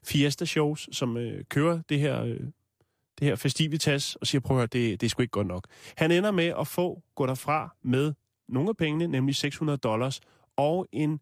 [0.02, 2.40] Fiesta-shows, som øh, kører det her, øh,
[3.18, 5.66] det her festivitas, og siger, prøv at høre, det, det er sgu ikke godt nok.
[5.96, 8.12] Han ender med at få, gå derfra med
[8.50, 10.20] nogle af pengene, nemlig 600 dollars,
[10.56, 11.20] og en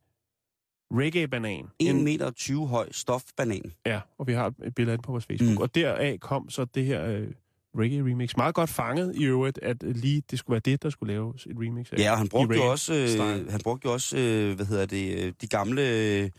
[0.94, 1.64] reggae-banan.
[1.78, 3.72] 1 En- meter 20 høj stofbanan.
[3.86, 5.50] Ja, og vi har et billede af den på vores Facebook.
[5.54, 5.62] Mm.
[5.62, 7.28] Og deraf kom så det her øh,
[7.76, 8.32] reggae-remix.
[8.36, 11.56] Meget godt fanget i øvrigt, at lige det skulle være det, der skulle laves et
[11.58, 11.98] remix af.
[11.98, 15.18] Ja, og han brugte jo også, øh, han brugte jo også øh, hvad hedder det,
[15.24, 16.30] øh, de gamle,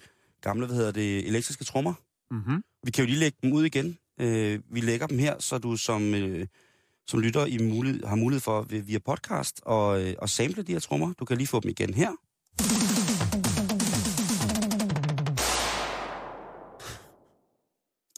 [0.41, 1.93] gamle, hvad hedder det, elektriske trommer.
[2.31, 2.63] Mm-hmm.
[2.83, 3.97] Vi kan jo lige lægge dem ud igen.
[4.21, 6.47] Øh, vi lægger dem her, så du som, øh,
[7.09, 10.79] som lytter i mulighed, har mulighed for via podcast og, øh, og sample de her
[10.79, 11.13] trommer.
[11.13, 12.11] Du kan lige få dem igen her.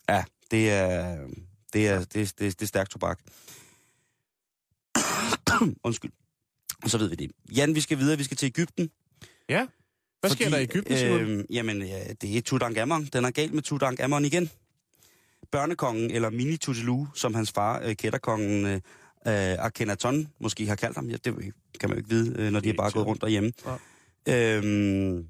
[0.10, 1.27] Ja, det er,
[1.73, 3.19] det er, det det det er stærkt tobak.
[5.84, 6.12] Undskyld.
[6.84, 7.32] Og så ved vi det.
[7.56, 8.17] Jan, vi skal videre.
[8.17, 8.91] Vi skal til Ægypten.
[9.49, 9.67] Ja.
[10.19, 13.06] Hvad sker der i Ægypten, øh, Jamen, ja, det er Tutankhamon.
[13.06, 14.49] Den er galt med Tutankhamon igen.
[15.51, 18.81] Børnekongen, eller Mini Tutelu, som hans far, øh, kætterkongen øh, øh,
[19.65, 21.09] Akhenaton, måske har kaldt ham.
[21.09, 21.23] Ja, det
[21.79, 23.51] kan man jo ikke vide, øh, når de er bare gået rundt derhjemme.
[24.29, 25.27] Øhm,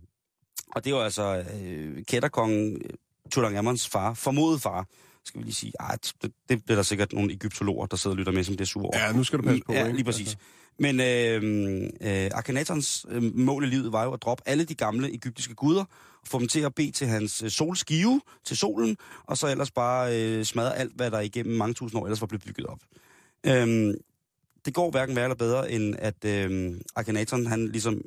[0.75, 2.89] og det var altså øh, kætterkongen, øh,
[3.31, 4.85] Tutankhamons far, formodet far,
[5.25, 5.73] skal vi lige sige.
[5.79, 8.61] Ej, det, det bliver der sikkert nogle egyptologer, der sidder og lytter med, som det
[8.61, 8.97] er sure over.
[8.99, 9.95] Ja, nu skal du passe på, Ja, ikke?
[9.95, 10.37] lige præcis.
[10.79, 15.13] Men øh, øh, Akhenatons øh, mål i livet var jo at droppe alle de gamle
[15.13, 15.85] egyptiske guder,
[16.25, 20.21] få dem til at bede til hans øh, solskive, til solen, og så ellers bare
[20.21, 22.79] øh, smadre alt, hvad der igennem mange tusind år ellers var blevet bygget op.
[23.45, 23.93] Øh,
[24.65, 28.01] det går hverken værre eller bedre, end at øh, Akhenaton, han ligesom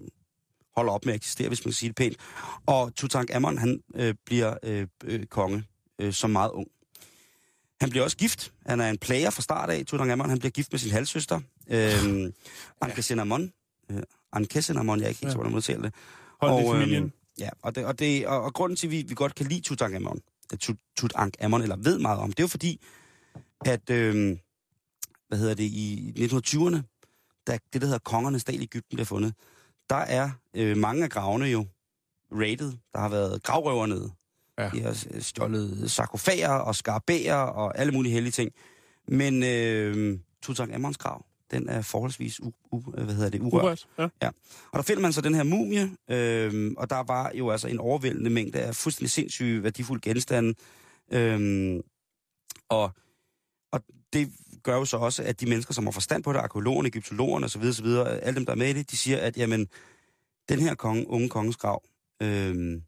[0.77, 2.17] holder op med at eksistere, hvis man kan sige det pænt.
[2.67, 5.65] Og Tutankhamon, han øh, bliver øh, øh, konge
[5.99, 6.67] øh, som meget ung.
[7.81, 8.53] Han bliver også gift.
[8.67, 10.29] Han er en plager fra start af, Tutankhamon.
[10.29, 12.33] Han bliver gift med sin halvsøster, øh,
[12.81, 13.53] Ankhesenamun.
[13.91, 15.31] Øh, Ankhesenamun, jeg er ikke helt Ja.
[15.33, 15.95] så, hvordan man udtaler det.
[16.41, 17.13] Hold det i øhm, familien.
[17.39, 19.61] Ja, og, det, og, det, og, og grunden til, at vi, vi godt kan lide
[19.61, 20.21] Tutankhamon,
[20.63, 22.81] Tut- Tutankhamon, eller ved meget om, det er jo fordi,
[23.65, 24.37] at, øh,
[25.29, 26.79] hvad hedder det, i 1920'erne,
[27.47, 29.35] da det, der hedder Kongernes Dal i Ægypten bliver fundet,
[29.91, 31.67] der er øh, mange af gravene jo
[32.33, 32.73] rated.
[32.93, 34.11] Der har været gravrøver nede.
[34.59, 34.71] Ja.
[34.71, 38.53] De har øh, stjålet sarkofager og skarabæer og alle mulige hellige ting.
[39.09, 43.65] Men øh, Tutankhamons grav, den er forholdsvis u, u, hvad hedder det, urørt.
[43.65, 44.13] Urørt.
[44.23, 44.29] Ja.
[44.73, 47.79] Og der finder man så den her mumie, øh, og der var jo altså en
[47.79, 50.55] overvældende mængde af fuldstændig sindssyge, værdifulde genstande.
[51.13, 51.81] Øh,
[52.69, 52.91] og,
[53.73, 53.81] og
[54.13, 57.47] det gør jo så også, at de mennesker, som har forstand på det, arkeologerne, egyptologerne
[57.47, 57.87] osv., osv.,
[58.23, 59.69] alle dem, der er med i det, de siger, at jamen,
[60.49, 61.83] den her konge, unge konges grav,
[62.23, 62.81] øh,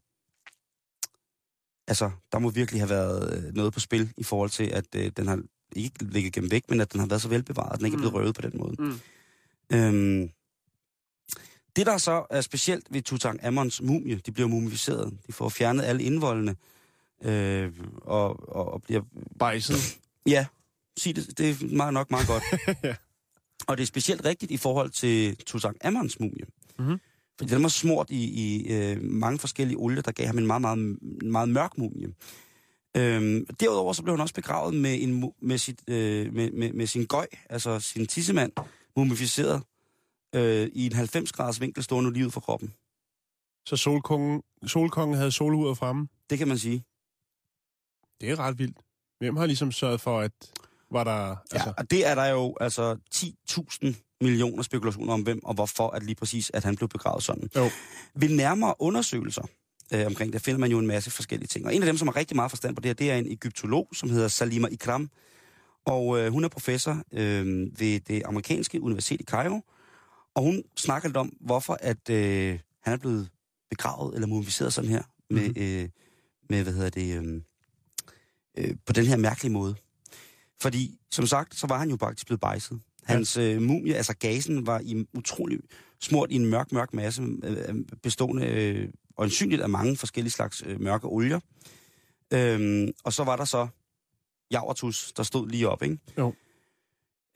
[1.87, 5.11] altså, der må virkelig have været øh, noget på spil i forhold til, at øh,
[5.17, 5.43] den har
[5.75, 7.99] ikke ligget gennem væk, men at den har været så velbevaret, at den ikke er
[7.99, 8.75] blevet røvet på den måde.
[8.79, 8.99] Mm.
[9.73, 10.29] Øhm,
[11.75, 15.17] det, der så er specielt ved Tutankhamons mumie, de bliver mumificeret.
[15.27, 16.55] De får fjernet alle indvoldene.
[17.23, 19.01] Øh, og, og, og bliver...
[19.39, 19.75] Bejset.
[20.27, 20.45] Ja,
[20.97, 22.43] sig det, det er meget nok meget godt.
[22.83, 22.95] Ja.
[23.67, 26.45] Og det er specielt rigtigt i forhold til Tutankhamons mumie.
[26.79, 26.99] Mhm.
[27.37, 30.61] Fordi den var smurt i, i øh, mange forskellige olier, der gav ham en meget,
[30.61, 32.07] meget, meget mørk mumie.
[32.97, 36.87] Øhm, derudover så blev han også begravet med, en, med, sit, øh, med, med, med
[36.87, 38.51] sin gøj, altså sin tissemand,
[38.95, 39.63] mumificeret
[40.35, 42.73] øh, i en 90 graders vinkel stående livet for kroppen.
[43.65, 46.07] Så solkongen, solkongen havde soluret fremme.
[46.29, 46.83] Det kan man sige.
[48.21, 48.77] Det er ret vildt.
[49.19, 50.31] Hvem har ligesom sørget for, at
[50.91, 51.27] var der...
[51.27, 55.89] Ja, Altså, og det er der jo altså 10.000 millioner spekulationer om, hvem og hvorfor
[55.89, 57.49] at lige præcis, at han blev begravet sådan.
[57.55, 57.69] Jo.
[58.15, 59.43] Ved nærmere undersøgelser
[59.93, 61.65] øh, omkring det, finder man jo en masse forskellige ting.
[61.65, 63.31] Og en af dem, som har rigtig meget forstand på det her, det er en
[63.31, 65.09] egyptolog, som hedder Salima Ikram.
[65.85, 67.45] Og øh, hun er professor øh,
[67.79, 69.61] ved det amerikanske universitet i Cairo.
[70.35, 73.29] Og hun snakker lidt om, hvorfor at øh, han er blevet
[73.69, 75.61] begravet eller mumificeret sådan her, med, Mhm.
[75.61, 75.89] øh,
[76.49, 77.41] med hvad hedder det, øh,
[78.57, 79.75] øh, på den her mærkelige måde.
[80.61, 82.79] Fordi, som sagt, så var han jo faktisk blevet bejset.
[83.03, 85.59] Hans øh, mumie, altså gasen, var i utrolig
[86.01, 90.81] smurt i en mørk, mørk masse, øh, bestående øh, øjensynligt af mange forskellige slags øh,
[90.81, 91.39] mørke olier.
[92.33, 93.67] Øhm, og så var der så
[94.51, 95.97] Javertus, der stod lige op, ikke?
[96.17, 96.33] Jo.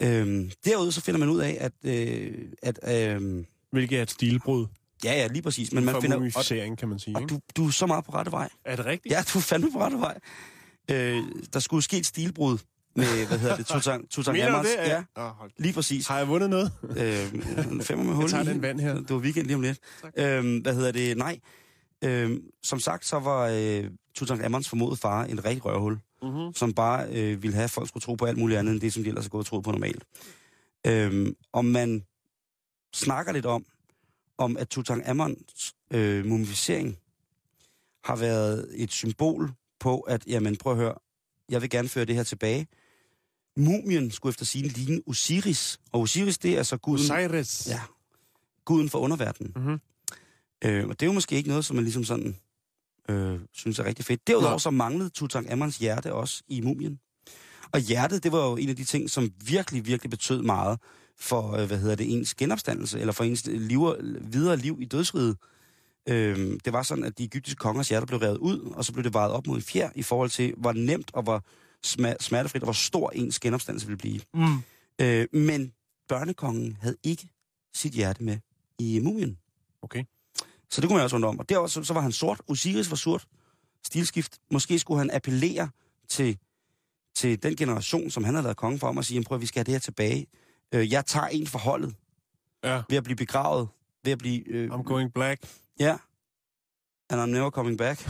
[0.02, 1.72] Øhm, derude så finder man ud af, at...
[1.84, 2.80] Øh, at
[3.20, 4.68] øh, Hvilket er et stilbrud
[5.04, 5.74] ja, ja, lige præcis.
[5.74, 7.16] Men man finder, og, kan man sige.
[7.16, 7.34] og ikke?
[7.36, 8.50] du, du er så meget på rette vej.
[8.66, 9.14] Er det rigtigt?
[9.14, 10.20] Ja, du er fandme på rette vej.
[10.92, 12.58] Øh, der skulle ske et stilbrud
[12.96, 14.68] med, hvad hedder det, Tutank, Tutankhamons.
[14.78, 15.06] Mener det?
[15.16, 16.08] Ja, Oh, lige præcis.
[16.08, 16.72] Har jeg vundet noget?
[16.84, 17.42] Øh,
[17.84, 18.94] femmer med hul Jeg tager den vand her.
[18.94, 19.80] Det var weekend lige om lidt.
[20.18, 21.18] Øhm, hvad hedder det?
[21.18, 21.40] Nej.
[22.04, 26.54] Øhm, som sagt, så var øh, Tutankhamons formodede far en rigtig røvhul, Mm-hmm.
[26.54, 28.94] som bare øh, ville have, at folk skulle tro på alt muligt andet, end det,
[28.94, 30.04] som de ellers har gået og troet på normalt.
[30.88, 32.04] Øhm, og man
[32.94, 33.66] snakker lidt om,
[34.38, 36.98] om at Tutankhamons øh, mumificering
[38.04, 40.94] har været et symbol på, at, jamen prøv at høre,
[41.50, 42.68] jeg vil gerne føre det her tilbage.
[43.58, 47.12] Mumien skulle efter sin ligne Osiris, og Osiris, det er så guden...
[47.12, 47.68] Osiris.
[47.70, 47.82] Ja,
[48.66, 49.54] guden for underverdenen.
[49.56, 49.80] Mhm.
[50.66, 52.36] Øh, og det er jo måske ikke noget, som man ligesom sådan
[53.10, 54.28] øh, synes er rigtig fedt.
[54.28, 57.00] Derudover så manglede Tutankhamons hjerte også i mumien.
[57.72, 60.80] Og hjertet, det var jo en af de ting, som virkelig, virkelig betød meget
[61.20, 65.38] for, øh, hvad hedder det, ens genopstandelse, eller for ens liv, videre liv i dødsriget.
[66.10, 69.04] Øh, det var sådan, at de egyptiske kongers hjerter blev revet ud, og så blev
[69.04, 71.44] det vejet op mod en fjer i forhold til, hvor nemt og hvor
[71.86, 74.20] sma- smertefrit og hvor stor ens genopstandelse ville blive.
[74.34, 74.58] Mm.
[75.02, 75.74] Øh, men
[76.08, 77.30] børnekongen havde ikke
[77.74, 78.38] sit hjerte med
[78.80, 79.38] i mumien.
[79.82, 80.04] Okay.
[80.72, 81.40] Så det kunne man også undre om.
[81.40, 82.42] Og derover så, så var han sort.
[82.48, 83.26] Osiris var sort.
[83.86, 84.38] Stilskift.
[84.52, 85.70] Måske skulle han appellere
[86.10, 86.38] til,
[87.16, 89.42] til den generation, som han havde været konge for, om at sige, "Jamen, prøv at
[89.42, 90.28] vi skal have det her tilbage.
[90.74, 91.96] Øh, jeg tager en for holdet
[92.64, 92.82] Ja.
[92.90, 93.68] ved at blive begravet.
[94.04, 94.48] Ved at blive...
[94.48, 95.42] Øh, I'm going black.
[95.80, 95.98] Ja.
[97.10, 98.02] And I'm never coming back.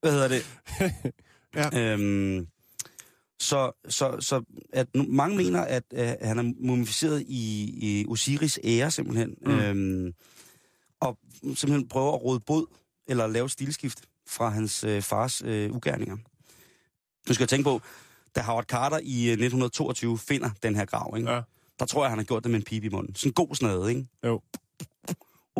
[0.00, 0.60] Hvad hedder det?
[1.54, 1.92] Ja.
[1.92, 2.46] Øhm,
[3.38, 8.58] så, så, så at nu, mange mener, at øh, han er mumificeret i, i Osiris
[8.64, 9.34] ære simpelthen.
[9.46, 9.52] Mm.
[9.52, 10.14] Øhm,
[11.08, 12.66] og simpelthen prøver at råde bod
[13.06, 16.16] eller lave stilskift fra hans øh, fars øh, ugerninger.
[17.28, 17.80] Nu skal jeg tænke på,
[18.36, 21.30] da Howard Carter i øh, 1922 finder den her grav, ikke?
[21.30, 21.40] Ja.
[21.78, 23.14] der tror jeg, han har gjort det med en pipe i munden.
[23.14, 24.06] Sådan en god snade, ikke?
[24.24, 24.42] Jo.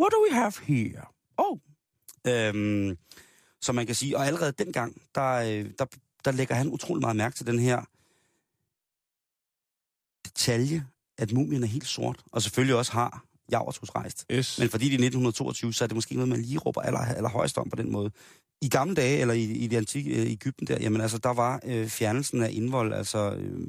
[0.01, 1.05] What do we have here?
[1.37, 1.57] Oh.
[2.27, 2.97] Øhm,
[3.61, 5.85] så man kan sige, og allerede dengang, der, øh, der,
[6.25, 7.83] der lægger han utrolig meget mærke til den her
[10.25, 10.85] detalje,
[11.17, 14.25] at mumien er helt sort, og selvfølgelig også har Javertus rejst.
[14.31, 14.59] Yes.
[14.59, 17.29] Men fordi det er 1922, så er det måske noget, man lige råber aller, aller
[17.29, 18.11] højst om på den måde.
[18.61, 21.59] I gamle dage, eller i, i det antikke øh, Ægypten der, jamen altså, der var
[21.65, 23.67] øh, fjernelsen af indvold, altså øh,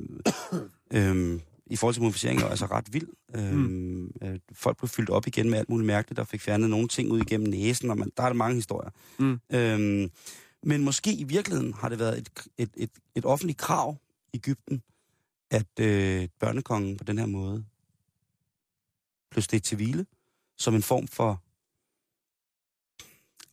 [0.93, 3.09] øh, i forhold til mumificering, jo altså ret vild.
[3.37, 4.13] Øh, mm.
[4.23, 7.11] øh, folk blev fyldt op igen med alt muligt mærkeligt, der fik fjernet nogle ting
[7.11, 8.91] ud igennem næsen, og man, der er der mange historier.
[9.19, 9.41] Mm.
[9.53, 10.09] Øh,
[10.63, 13.97] men måske i virkeligheden har det været et, et, et, et offentligt krav
[14.33, 14.83] i Ægypten,
[15.51, 17.65] at øh, børnekongen på den her måde
[19.37, 20.07] blev stedt til hvile,
[20.59, 21.43] som en form for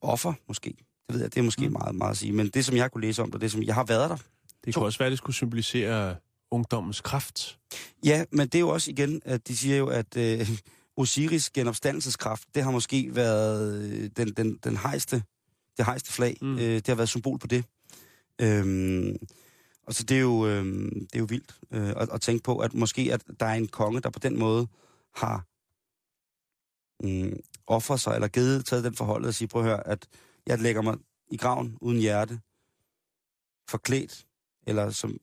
[0.02, 0.70] offer, måske.
[1.08, 1.74] Det ved jeg, det er måske mm.
[1.74, 2.32] meget, meget at sige.
[2.32, 4.18] Men det, som jeg kunne læse om, det, det som jeg har været der.
[4.66, 6.16] Det kunne også være, at det skulle symbolisere
[6.52, 7.60] ungdommens kraft.
[8.06, 10.50] Ja, men det er jo også igen, at de siger jo, at øh,
[10.98, 15.24] Osiris genopstandelseskraft, det har måske været øh, den, den, den hejste,
[15.78, 16.38] det hejste flag.
[16.42, 16.56] Mm.
[16.56, 17.64] Øh, det har været symbol på det.
[18.42, 19.16] Øhm,
[19.88, 22.58] og så det er jo, øh, det er jo vildt øh, at, at tænke på,
[22.58, 24.68] at måske at der er en konge, der på den måde
[25.16, 25.46] har
[27.04, 30.08] mm, offret sig, eller givet, taget den forholdet og sige, prøv at høre, at
[30.48, 30.98] jeg lægger mig
[31.32, 32.40] i graven uden hjerte,
[33.70, 34.26] forklædt,
[34.68, 35.18] eller som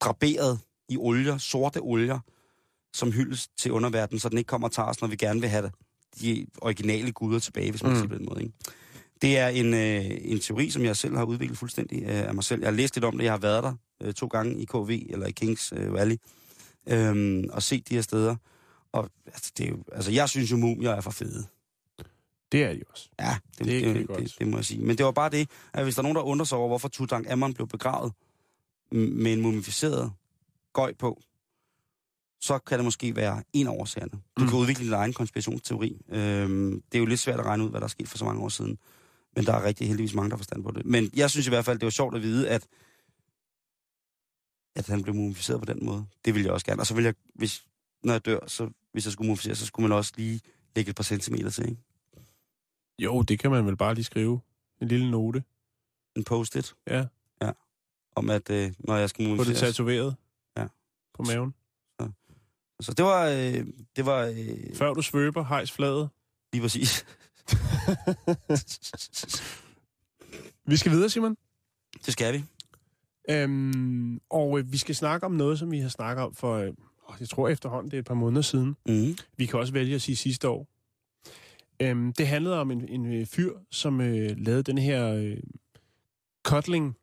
[0.00, 2.18] draperet i olier, sorte olier,
[2.94, 5.48] som hyldes til underverdenen, så den ikke kommer og tager os, når vi gerne vil
[5.48, 5.70] have
[6.20, 7.98] de originale guder tilbage, hvis man mm.
[7.98, 8.42] siger på den måde.
[8.42, 8.54] Ikke?
[9.22, 12.44] Det er en, øh, en teori, som jeg selv har udviklet fuldstændig øh, af mig
[12.44, 12.60] selv.
[12.60, 15.06] Jeg har læst lidt om det, jeg har været der øh, to gange i KV,
[15.10, 16.16] eller i Kings øh, Valley,
[16.88, 18.36] øh, og set de her steder.
[18.94, 21.46] Og altså, det er jo, altså, jeg synes jo, mumier er for fede.
[22.52, 23.08] Det er de også.
[23.20, 24.18] Ja, det, Det det, det, godt.
[24.20, 24.80] det, det må jeg sige.
[24.84, 26.88] Men det var bare det, at hvis der er nogen, der undrer sig over, hvorfor
[26.88, 28.12] Tutankhamon blev begravet
[28.92, 30.12] med en mumificeret
[30.72, 31.20] gøj på,
[32.40, 34.10] så kan det måske være en af årsagerne.
[34.38, 34.48] Du Mm.
[34.48, 36.00] kan udvikle din egen konspirationsteori.
[36.08, 38.24] Øhm, det er jo lidt svært at regne ud, hvad der er sket for så
[38.24, 38.78] mange år siden.
[39.36, 40.86] Men der er rigtig heldigvis mange, der forstand på det.
[40.86, 42.66] Men jeg synes i hvert fald, det var sjovt at vide, at,
[44.76, 46.06] at han blev mumificeret på den måde.
[46.24, 46.82] Det ville jeg også gerne.
[46.82, 47.64] Og så vil jeg, hvis,
[48.04, 50.40] når jeg dør, så hvis jeg skulle mumificere, så skulle man også lige
[50.76, 51.80] lægge et par centimeter til, ikke?
[52.98, 54.40] Jo, det kan man vel bare lige skrive.
[54.80, 55.44] En lille note.
[56.16, 56.74] En post-it.
[56.86, 57.04] Ja.
[58.16, 59.76] om, at øh, når jeg skal Få det mumificeres.
[59.76, 60.16] tatoveret.
[60.56, 60.66] Ja.
[61.14, 61.54] På maven.
[62.80, 63.66] Så det var, øh,
[63.96, 66.08] det var øh, Før du svøber, hejs fladet.
[66.52, 67.06] lige præcis.
[70.66, 71.36] Vi skal videre, Simon.
[72.06, 72.44] Det skal vi.
[73.30, 76.72] Øhm, og øh, vi skal snakke om noget, som vi har snakket om for, øh,
[77.20, 78.76] jeg tror efterhånden, det er et par måneder siden.
[78.86, 79.16] Mm.
[79.36, 80.66] Vi kan også vælge at sige sidste år.
[81.82, 85.36] Øhm, det handlede om en, en øh, fyr, som øh, lavede den her øh,
[86.46, 86.96] cuddling...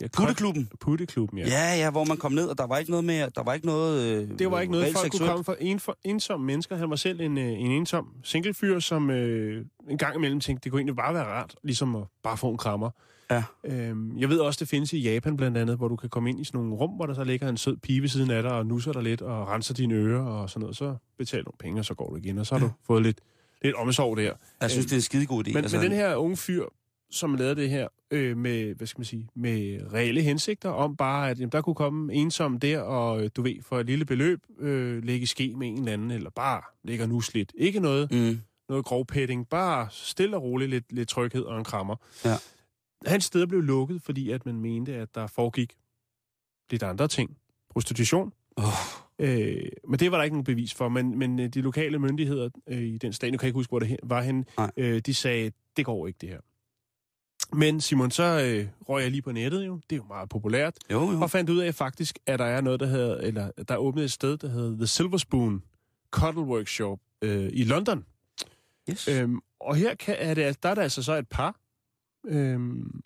[0.00, 0.68] Ja, Putteklubben.
[0.80, 1.46] Putteklubben, ja.
[1.48, 1.74] Ja.
[1.76, 4.02] ja, hvor man kom ned, og der var ikke noget med, der var ikke noget...
[4.22, 5.30] Øh, Det var ikke noget, folk kunne seksuelt.
[5.30, 6.76] komme fra en for ensomme mennesker.
[6.76, 10.72] Han var selv en, øh, en ensom singlefyr, som øh, en gang imellem tænkte, det
[10.72, 12.90] kunne egentlig bare være rart, ligesom at bare få en krammer.
[13.30, 13.42] Ja.
[13.64, 16.40] Øhm, jeg ved også, det findes i Japan blandt andet, hvor du kan komme ind
[16.40, 18.52] i sådan nogle rum, hvor der så ligger en sød pige ved siden af dig
[18.52, 20.76] og nusser dig lidt og renser dine ører og sådan noget.
[20.76, 23.18] Så betaler du penge, og så går du igen, og så har du fået lidt,
[23.62, 24.32] lidt omsorg der.
[24.60, 25.48] Jeg synes, det er en skidegod idé.
[25.48, 26.64] Men, altså, men den her unge fyr,
[27.10, 31.30] som lavede det her øh, med, hvad skal man sige, med reelle hensigter om bare,
[31.30, 34.40] at jamen, der kunne komme ensom der, og øh, du ved, for et lille beløb,
[34.58, 37.52] øh, lægge ske med en eller anden, eller bare ligge og nus lidt.
[37.58, 38.40] Ikke noget, Mm.
[38.68, 41.96] noget grovpetting, bare stille og roligt lidt, lidt tryghed og en krammer.
[42.24, 42.34] Ja.
[43.06, 45.72] Hans sted blev lukket, fordi at man mente, at der foregik
[46.70, 47.36] lidt andre ting.
[47.70, 48.32] Prostitution.
[48.56, 48.64] Oh.
[49.18, 50.88] Øh, men det var der ikke nogen bevis for.
[50.88, 53.70] Men, men øh, de lokale myndigheder øh, i den stat, nu kan jeg ikke huske,
[53.70, 54.70] hvor det var hen, Nej.
[54.76, 56.40] øh, de sagde, det går ikke det her.
[57.52, 59.80] Men Simon, så øh, røg jeg lige på nettet jo.
[59.90, 60.74] Det er jo meget populært.
[60.90, 61.20] Jo, jo.
[61.20, 64.04] Og fandt ud af faktisk, at der er noget, der hedder, eller der er åbnet
[64.04, 65.62] et sted, der hedder The Silver Spoon
[66.10, 68.04] Cuddle Workshop øh, i London.
[68.90, 69.08] Yes.
[69.08, 71.56] Øhm, og her kan, er det, der er der altså så et par,
[72.28, 73.00] øhm,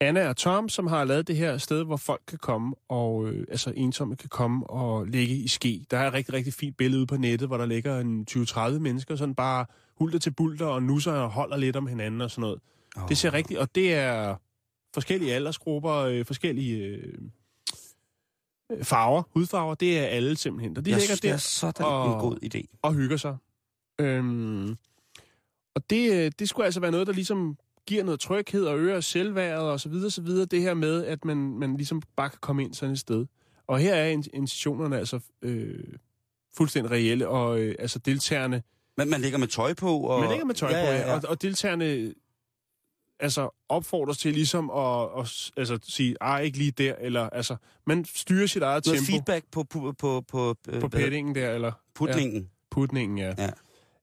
[0.00, 3.46] Anna og Tom, som har lavet det her sted, hvor folk kan komme, og øh,
[3.50, 5.86] altså ensomme kan komme og ligge i ski.
[5.90, 8.68] Der er et rigtig, rigtig fint billede ude på nettet, hvor der ligger en 20-30
[8.78, 12.40] mennesker, sådan bare hulter til bulter og nusser og holder lidt om hinanden og sådan
[12.42, 12.60] noget.
[12.96, 13.08] Oh.
[13.08, 14.36] Det ser rigtigt, og det er
[14.94, 17.18] forskellige aldersgrupper, øh, forskellige øh,
[18.82, 20.76] farver, hudfarver, det er alle simpelthen.
[20.76, 22.78] Og de jeg ligger synes, det er sådan og- en god idé.
[22.82, 23.36] og hygger sig.
[24.00, 24.76] Øhm,
[25.74, 27.56] og det, øh, det skulle altså være noget, der ligesom
[27.86, 30.44] giver noget tryghed og øger selvværdet og så videre, så videre.
[30.46, 33.26] Det her med, at man, man ligesom bare kan komme ind sådan et sted.
[33.66, 35.84] Og her er in- intentionerne altså øh,
[36.56, 38.62] fuldstændig reelle, og øh, altså deltagerne...
[38.96, 39.98] Men man ligger med tøj på.
[39.98, 40.20] Og...
[40.20, 41.14] Man ligger med tøj ja, på, ja, ja, ja.
[41.14, 42.14] Og, og deltagerne
[43.20, 47.56] altså opfordres til ligesom at, at altså, sige, ah, ikke lige der, eller altså,
[47.86, 51.50] man styrer sit eget Noget tempo feedback på, på, på, på, øh, på paddingen der,
[51.50, 52.50] eller putningen.
[52.70, 53.34] putningen, ja.
[53.38, 53.50] Ja.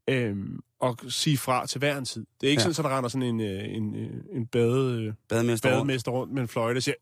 [0.07, 2.25] Øhm, og sige fra til hver en tid.
[2.41, 2.71] Det er ikke Ja.
[2.71, 5.69] sådan, at der render sådan en, øh, en, øh, en bade, øh, Bademester.
[5.69, 6.95] bademester rundt med en fløjte og siger,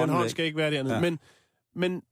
[0.00, 0.94] den hånd skal ikke være dernede.
[0.94, 1.00] Ja.
[1.00, 1.18] Men,
[1.74, 2.02] men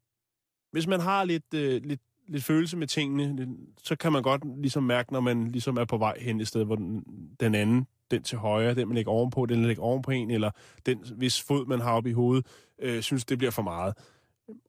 [0.72, 3.48] hvis man har lidt, øh, lidt, lidt følelse med tingene, lidt,
[3.82, 6.64] så kan man godt ligesom mærke, når man ligesom er på vej hen et sted,
[6.64, 7.04] hvor den,
[7.40, 10.50] den anden, den til højre, den man lægger ovenpå, den der ligger ovenpå en, eller
[10.86, 12.46] den, hvis fod man har op i hovedet,
[12.82, 13.94] øh, synes, det bliver for meget.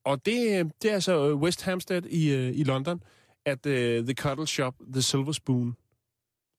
[0.06, 3.04] Og det, øh, det er altså øh, West Hampstead i, øh, i London,
[3.46, 3.72] at uh,
[4.06, 5.76] The Cuddle Shop, The Silver Spoon,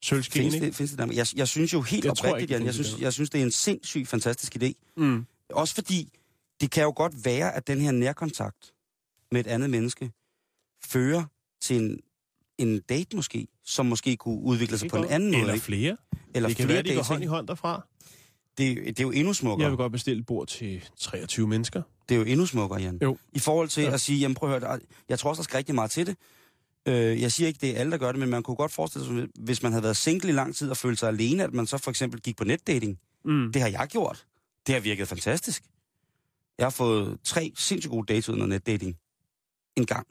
[0.03, 0.67] Sølvskin, Findes ikke?
[0.67, 1.07] det, findes det der?
[1.15, 3.45] Jeg, jeg synes jo helt Jeg oprigtigt, ikke, Jan, jeg synes, jeg synes, det er
[3.45, 4.73] en sindssygt fantastisk idé.
[4.97, 5.27] Mm.
[5.51, 6.09] Også fordi,
[6.61, 8.73] det kan jo godt være, at den her nærkontakt
[9.33, 10.11] med et andet menneske
[10.85, 11.25] fører
[11.61, 12.01] til en,
[12.59, 15.13] en date måske, som måske kunne udvikle sig på en godt.
[15.13, 15.41] anden måde.
[15.41, 15.65] Eller ikke?
[15.65, 15.97] flere.
[16.35, 17.87] Eller det kan flere være, de går hånd i hånd derfra.
[18.59, 19.63] Det, det er jo endnu smukkere.
[19.65, 21.83] Jeg vil godt bestille bord til 23 mennesker.
[22.09, 22.99] Det er jo endnu smukkere, Jan.
[23.03, 23.19] Jo.
[23.33, 23.93] I forhold til Ja.
[23.93, 24.79] at sige, jamen prøv at høre,
[25.09, 26.17] jeg tror også, der skal rigtig meget til det.
[26.89, 29.07] Øh, jeg siger ikke, det er alle, der gør det, men man kunne godt forestille
[29.07, 31.67] sig, hvis man havde været single i lang tid og følt sig alene, at man
[31.67, 32.99] så for eksempel gik på netdating.
[33.25, 33.53] Mm.
[33.53, 34.27] Det har jeg gjort.
[34.67, 35.63] Det har virket fantastisk.
[36.59, 38.97] Jeg har fået tre sindssygt gode dates uden netdating.
[39.77, 40.07] En gang.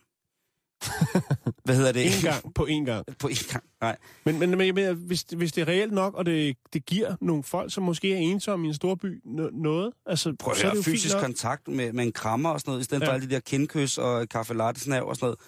[1.65, 2.05] Hvad hedder det?
[2.05, 3.05] En gang på en gang.
[3.19, 3.63] på en gang.
[3.81, 3.97] Nej.
[4.25, 7.15] Men, men, men jeg mener, hvis, hvis det er reelt nok, og det, det giver
[7.21, 10.57] nogle folk, som måske er ensomme i en stor by, no, noget, altså, Prøv at
[10.57, 11.23] så er det jo fysisk nok.
[11.23, 13.01] kontakt med, med en krammer og sådan noget, i stedet.
[13.01, 13.07] Ja.
[13.07, 15.39] for alle de der kindkys og kaffe latte snav og sådan noget.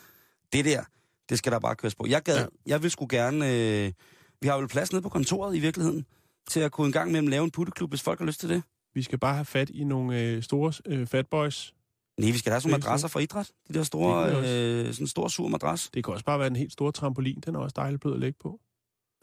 [0.54, 0.84] Det der,
[1.30, 2.06] det skal der bare køres på.
[2.08, 2.46] Jeg gad, ja.
[2.66, 3.92] Jeg vil sgu gerne, øh,
[4.42, 6.06] vi har vel plads nede på kontoret i virkeligheden,
[6.50, 8.64] til at kunne en gang imellem lave en putteklub, hvis folk har lyst til det.
[8.94, 11.74] Vi skal bare have fat i nogle øh, store øh, fatboys.
[12.20, 13.52] Nej, vi skal have sådan nogle er madrasser fra idræt.
[13.68, 15.90] De der store, øh, sådan en stor sur madras.
[15.94, 17.42] Det kan også bare være en helt stor trampolin.
[17.46, 18.60] Den er også dejligt blød at lægge på.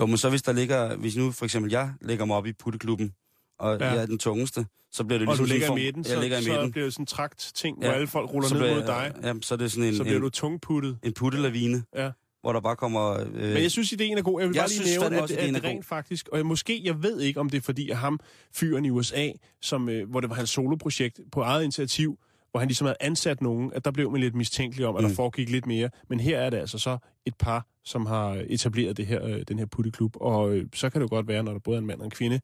[0.00, 2.52] Jo, men så hvis der ligger, hvis nu for eksempel jeg lægger mig op i
[2.52, 3.14] putteklubben,
[3.58, 3.86] og ja.
[3.86, 6.10] Jeg er den tungeste, så bliver det Og ligesom du sådan ligger i midten, jeg
[6.16, 6.72] så, ligger i så midten.
[6.72, 7.86] bliver det sådan en trakt ting, Ja.
[7.86, 9.12] hvor alle folk ruller så ned mod dig.
[9.22, 10.98] Ja, så er det sådan en, Så bliver en, du tungputtet.
[11.02, 12.10] en puttelavine, Ja.
[12.40, 13.20] hvor der bare kommer...
[13.20, 14.40] Øh, Men jeg synes, ideen er god.
[14.40, 15.82] Jeg vil Jeg bare lige synes nævne, at, også, at ideen det er rent god.
[15.82, 16.28] faktisk...
[16.28, 18.20] Og jeg, måske, jeg ved ikke, om det er fordi, at ham,
[18.54, 19.30] fyren i USA,
[19.62, 22.18] som, øh, hvor det var hans soloprojekt på eget initiativ,
[22.50, 25.08] hvor han ligesom havde ansat nogen, at der blev man lidt mistænkelig om, at Mm.
[25.08, 25.90] der foregik lidt mere.
[26.08, 29.58] Men her er det altså så et par, som har etableret det her, øh, den
[29.58, 30.16] her putteklub.
[30.20, 32.04] Og øh, så kan det jo godt være, når der både er en mand og
[32.04, 32.40] en kvinde,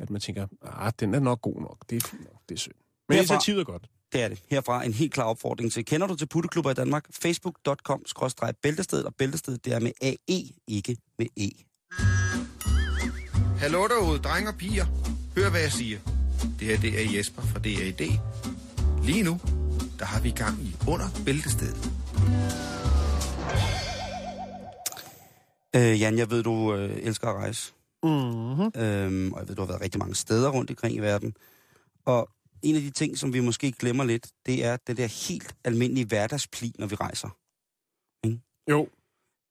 [0.00, 1.76] at man tænker, ah, den er nok god nok.
[1.90, 2.40] Det er fint nok.
[2.48, 2.74] Det er synd.
[3.08, 3.86] Men Herfra- initiativet er godt.
[4.12, 4.42] Det er det.
[4.50, 5.84] Herfra en helt klar opfordring til.
[5.84, 7.04] Kender du til putteklubber i Danmark?
[7.12, 11.48] Facebook.com-bæltestedet, og bæltestedet det er med AE, ikke med E.
[13.58, 14.86] Hallo derude, drenge og piger.
[15.36, 15.98] Hør, hvad jeg siger.
[16.58, 18.18] Det her, det er Jesper fra DAD.
[19.04, 19.40] Lige nu,
[19.98, 21.90] der har vi gang i under bæltestedet.
[25.76, 27.72] Øh, Jan, jeg ved, du øh, elsker at rejse.
[28.02, 28.82] Mm-hmm.
[28.82, 31.34] Øhm, og jeg ved, du har været rigtig mange steder rundt omkring i verden.
[32.04, 32.28] Og
[32.62, 36.06] en af de ting, som vi måske glemmer lidt, det er det der helt almindelige
[36.06, 37.28] hverdagspli, når vi rejser.
[38.70, 38.88] Jo.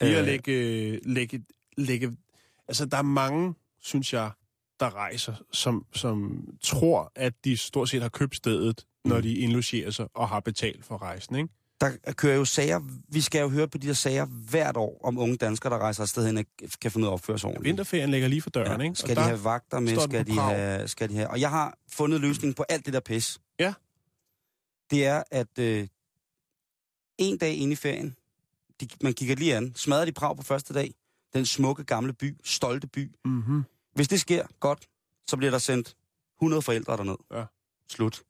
[0.01, 0.25] Lige at Øh.
[0.25, 1.45] lægge, lægge,
[1.77, 2.17] lægge...
[2.67, 4.31] Altså, der er mange, synes jeg,
[4.79, 9.21] der rejser, som, som tror, at de stort set har købt stedet, når Mm.
[9.21, 11.49] de indlogerer sig og har betalt for rejsen, ikke?
[11.81, 15.17] Der kører jo sager, vi skal jo høre på de der sager hvert år, om
[15.17, 16.45] unge danskere, der rejser afsted hen og
[16.81, 17.69] kan finde ud af at opføre sig ordentligt.
[17.69, 18.85] Vinterferien ligger lige for døren, Ja.
[18.87, 18.95] ikke?
[18.95, 19.99] Skal Og de have vagter med?
[19.99, 21.29] Skal de, have, skal de have...
[21.29, 23.39] Og jeg har fundet løsningen på alt det der pis.
[23.59, 23.73] Ja.
[24.91, 25.87] Det er, at øh,
[27.17, 28.15] en dag inde i ferien,
[28.81, 30.93] de, man kigger lige an, smadrer de Prag på første dag,
[31.33, 33.11] den smukke gamle by, stolte by.
[33.25, 33.63] Mm-hmm.
[33.95, 34.87] Hvis det sker godt,
[35.27, 35.95] så bliver der sendt
[36.37, 37.17] 100 forældre derned.
[37.33, 37.43] Ja.
[37.89, 38.21] Slut.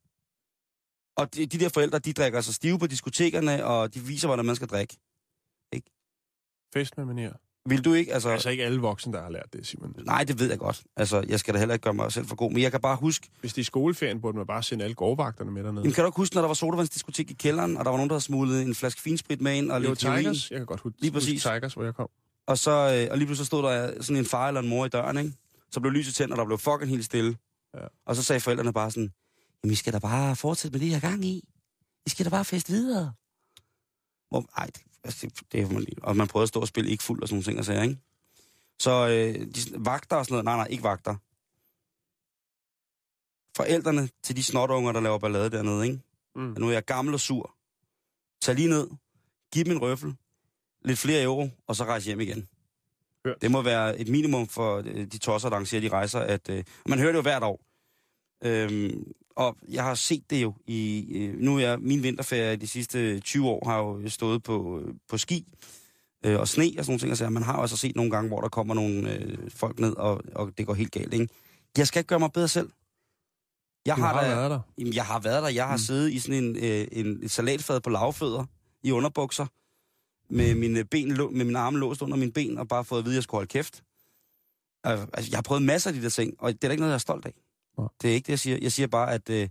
[1.19, 4.45] Og de, de der forældre, de drikker sig stive på diskotekerne, og de viser, hvordan
[4.45, 4.97] man skal drikke.
[6.73, 7.33] Fest med manier.
[7.69, 8.29] Vil du ikke, altså...
[8.29, 9.95] Altså ikke alle voksne, der har lært det, Simon.
[10.05, 10.83] Nej, det ved jeg godt.
[10.95, 12.95] Altså, jeg skal da heller ikke gøre mig selv for god, men jeg kan bare
[12.95, 15.81] huske, Hvis det er skoleferien, burde man bare sende alle gårdvagterne med dernede.
[15.81, 18.09] Jamen, kan du ikke huske, når der var sodavandsdiskotek i kælderen, og der var nogen,
[18.09, 20.51] der havde smuglet en flaske finsprit med ind og lidt heroin, Tigers.
[20.51, 21.43] Jeg kan godt huske, Lige præcis.
[21.43, 22.09] huske Tigers, hvor jeg kom.
[22.47, 24.89] og, så, øh, og lige pludselig stod der sådan en far eller en mor i
[24.89, 25.33] døren, ikke?
[25.71, 27.37] Så blev lyset tændt, og der blev fucking helt stille.
[27.75, 27.79] Ja.
[28.05, 29.11] Og så sagde forældrene bare sådan,
[29.63, 31.49] jamen, I skal da bare fortsætte med det her gang i.
[32.05, 33.13] I skal da bare fest videre.
[34.29, 35.85] Hvor, ej, det, altså, det, det er man.
[36.01, 37.83] Og man prøvede at stå og spille ikke fuld og sådan nogle ting og sager,
[37.83, 37.97] ikke?
[38.79, 41.15] Så øh, de, vagter og sådan noget, nej, nej, ikke vagter.
[43.57, 45.99] Forældrene til de snotunger, der laver ballade dernede, ikke?
[46.35, 46.55] Mm.
[46.57, 47.55] Nu er jeg gammel og sur.
[48.41, 48.87] Tag lige ned,
[49.53, 50.15] giv dem en røffel,
[50.81, 52.49] lidt flere euro, og så rejse hjem igen.
[53.25, 53.41] Hørt.
[53.41, 56.19] Det må være et minimum for øh, de tosser, der arrangerer de rejser.
[56.19, 57.61] At, øh, man hører det jo hvert år.
[58.43, 61.05] Øhm, og jeg har set det jo i...
[61.15, 64.93] Øh, nu er jeg, min vinterferie de sidste 20 år har jo stået på, øh,
[65.09, 65.45] på ski
[66.25, 67.09] øh, og sne og sådan nogle ting.
[67.09, 69.95] Altså, man har jo altså set nogle gange, hvor der kommer nogle øh, folk ned,
[69.95, 71.13] og, og det går helt galt.
[71.13, 71.27] Ikke?
[71.77, 72.69] Jeg skal ikke gøre mig bedre selv.
[73.85, 74.59] Jeg Du har, da- været der.
[74.77, 75.49] Jamen, jeg har været der.
[75.49, 75.79] Jeg har mm.
[75.79, 78.45] siddet i sådan en, øh, en salatfad på lavfødder
[78.83, 79.45] i underbukser,
[80.33, 83.05] med mine, ben, lå- med mine arme låst under mine ben, og bare fået at
[83.05, 83.83] vide, at jeg skulle holde kæft.
[84.87, 86.81] Øh, altså, jeg har prøvet masser af de der ting, og det er da ikke
[86.81, 87.33] noget, jeg er stolt af.
[88.01, 88.57] Det er ikke det, jeg siger.
[88.61, 89.49] Jeg siger bare, at øh,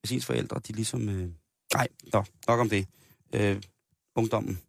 [0.00, 1.08] hvis ens forældre, de ligesom...
[1.08, 1.30] Øh,
[1.74, 2.88] nej, nå, nok om det.
[3.34, 3.62] Øh,
[4.14, 4.60] ungdommen.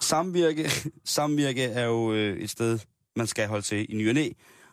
[0.00, 0.70] Samvirke,
[1.04, 2.78] samvirke er jo øh, et sted,
[3.16, 4.28] man skal holde til i ny og næ,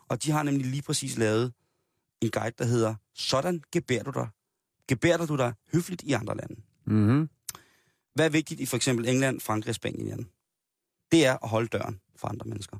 [0.07, 1.53] og de har nemlig lige præcis lavet
[2.21, 4.27] en guide, der hedder Sådan gebærer du dig.
[4.87, 6.55] Gebærer du dig høfligt i andre lande.
[6.85, 7.29] Mm-hmm.
[8.15, 10.29] Hvad er vigtigt i for eksempel England, Frankrig og Spanien?
[11.11, 12.77] Det er at holde døren for andre mennesker.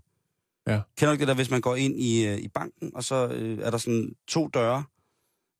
[0.67, 0.81] Ja.
[0.97, 3.59] Kender du det der, hvis man går ind i, øh, i banken, og så øh,
[3.61, 4.83] er der sådan to døre,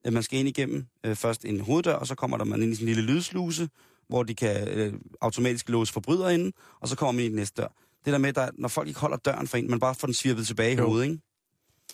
[0.08, 0.86] øh, man skal ind igennem.
[1.06, 3.70] Øh, først en hoveddør, og så kommer der man ind i sådan en lille lydsluse,
[4.10, 7.36] hvor de kan øh, automatisk låse forbrydere inde, og så kommer man ind i den
[7.36, 7.68] næste dør.
[8.06, 10.14] Det der med, der, når folk ikke holder døren for en, man bare får den
[10.14, 10.86] svirpet tilbage i Jo.
[10.86, 11.20] hovedet, ikke?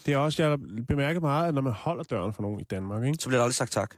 [0.06, 2.64] Det er også, jeg har bemærket meget, at når man holder døren for nogen i
[2.64, 3.18] Danmark, ikke?
[3.22, 3.96] så bliver der aldrig sagt tak.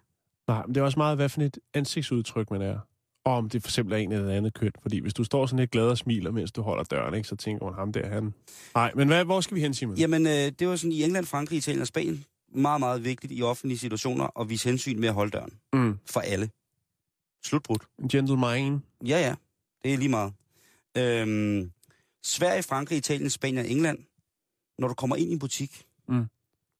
[0.48, 2.80] Nej, men det er også meget, hvad for et ansigtsudtryk man er.
[3.30, 4.72] Og om det for eksempel er en eller andet køn.
[4.82, 7.36] Fordi hvis du står sådan lidt glad og smiler, mens du holder døren, ikke, så
[7.36, 8.34] tænker man, ham der, han...
[8.76, 9.98] Nej, men hvad, hvor skal vi hen, Simon?
[9.98, 12.26] Jamen, øh, det var sådan i England, Frankrig, Italien og Spanien
[12.56, 15.52] meget, meget vigtigt i offentlige situationer at vise hensyn med at holde døren.
[15.74, 15.98] Mm.
[16.06, 16.50] For alle.
[17.46, 17.84] Slutbrudt.
[18.00, 18.84] En gentleman.
[19.06, 19.36] Ja, ja.
[19.84, 20.34] Det er lige meget.
[20.98, 21.72] Øhm,
[22.24, 24.00] Sverige, Frankrig, Italien, Spanien og England.
[24.80, 26.26] Når du kommer ind i en butik, Mm.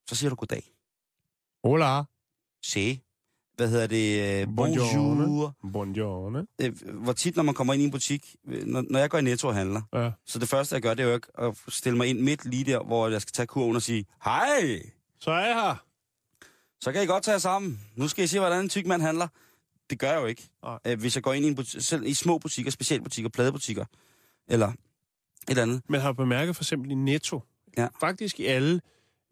[0.08, 0.62] så siger du goddag.
[1.64, 2.02] Hola.
[2.64, 3.00] Se.
[3.60, 4.40] Hvad hedder det?
[4.42, 4.56] Øh.
[4.56, 5.54] Bonjour.
[5.72, 6.42] Buongiorno.
[6.62, 9.18] Øh, hvor tit, når man kommer ind i en butik, øh, når, når jeg går
[9.18, 10.10] i Netto og handler, Ja.
[10.26, 12.64] så det første, jeg gør, det er jo ikke at stille mig ind midt lige
[12.64, 14.80] der, hvor jeg skal tage kurven og sige, hej,
[15.20, 15.84] Så er jeg her.
[16.80, 17.80] så kan I godt tage sammen.
[17.96, 19.28] Nu skal I se, hvordan en tyk mand handler.
[19.90, 20.48] Det gør jeg jo ikke.
[20.62, 20.78] Nej.
[20.86, 23.84] Øh, hvis jeg går ind i, en butik, selv i små butikker, specialbutikker, pladebutikker,
[24.48, 24.74] eller et
[25.48, 25.82] eller andet.
[25.88, 27.40] Men har bemærket for eksempel i Netto?
[27.76, 27.88] Ja.
[28.00, 28.80] Faktisk i alle,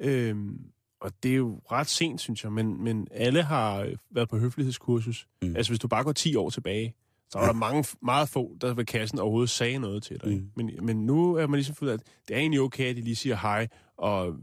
[0.00, 0.58] øhm,
[1.00, 4.38] og det er jo ret sent, synes jeg, men, men alle har øh, været på
[4.38, 5.26] høflighedskursus.
[5.42, 5.56] Mm.
[5.56, 6.94] Altså hvis du bare går 10 år tilbage,
[7.30, 10.36] så var der mange, meget få, der ved kassen overhovedet sagde noget til dig.
[10.36, 10.50] Mm.
[10.56, 13.16] Men, men nu er man ligesom fundet, at det er egentlig okay, at de lige
[13.16, 14.34] siger hej, og øh,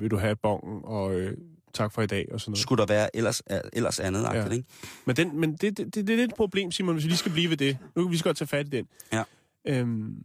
[0.00, 1.36] vil du have bongen, og øh,
[1.74, 2.58] tak for i dag, og sådan noget.
[2.58, 3.42] Skulle der være ellers,
[3.72, 4.48] ellers andet, ja.
[4.48, 4.64] Ikke?
[5.04, 7.18] Men, den, men det, det, det, det er lidt et problem, Simon, hvis vi lige
[7.18, 7.78] skal blive ved det.
[7.96, 8.88] Nu kan vi så godt tage fat i den.
[9.12, 9.22] Ja.
[9.64, 10.16] Øhm,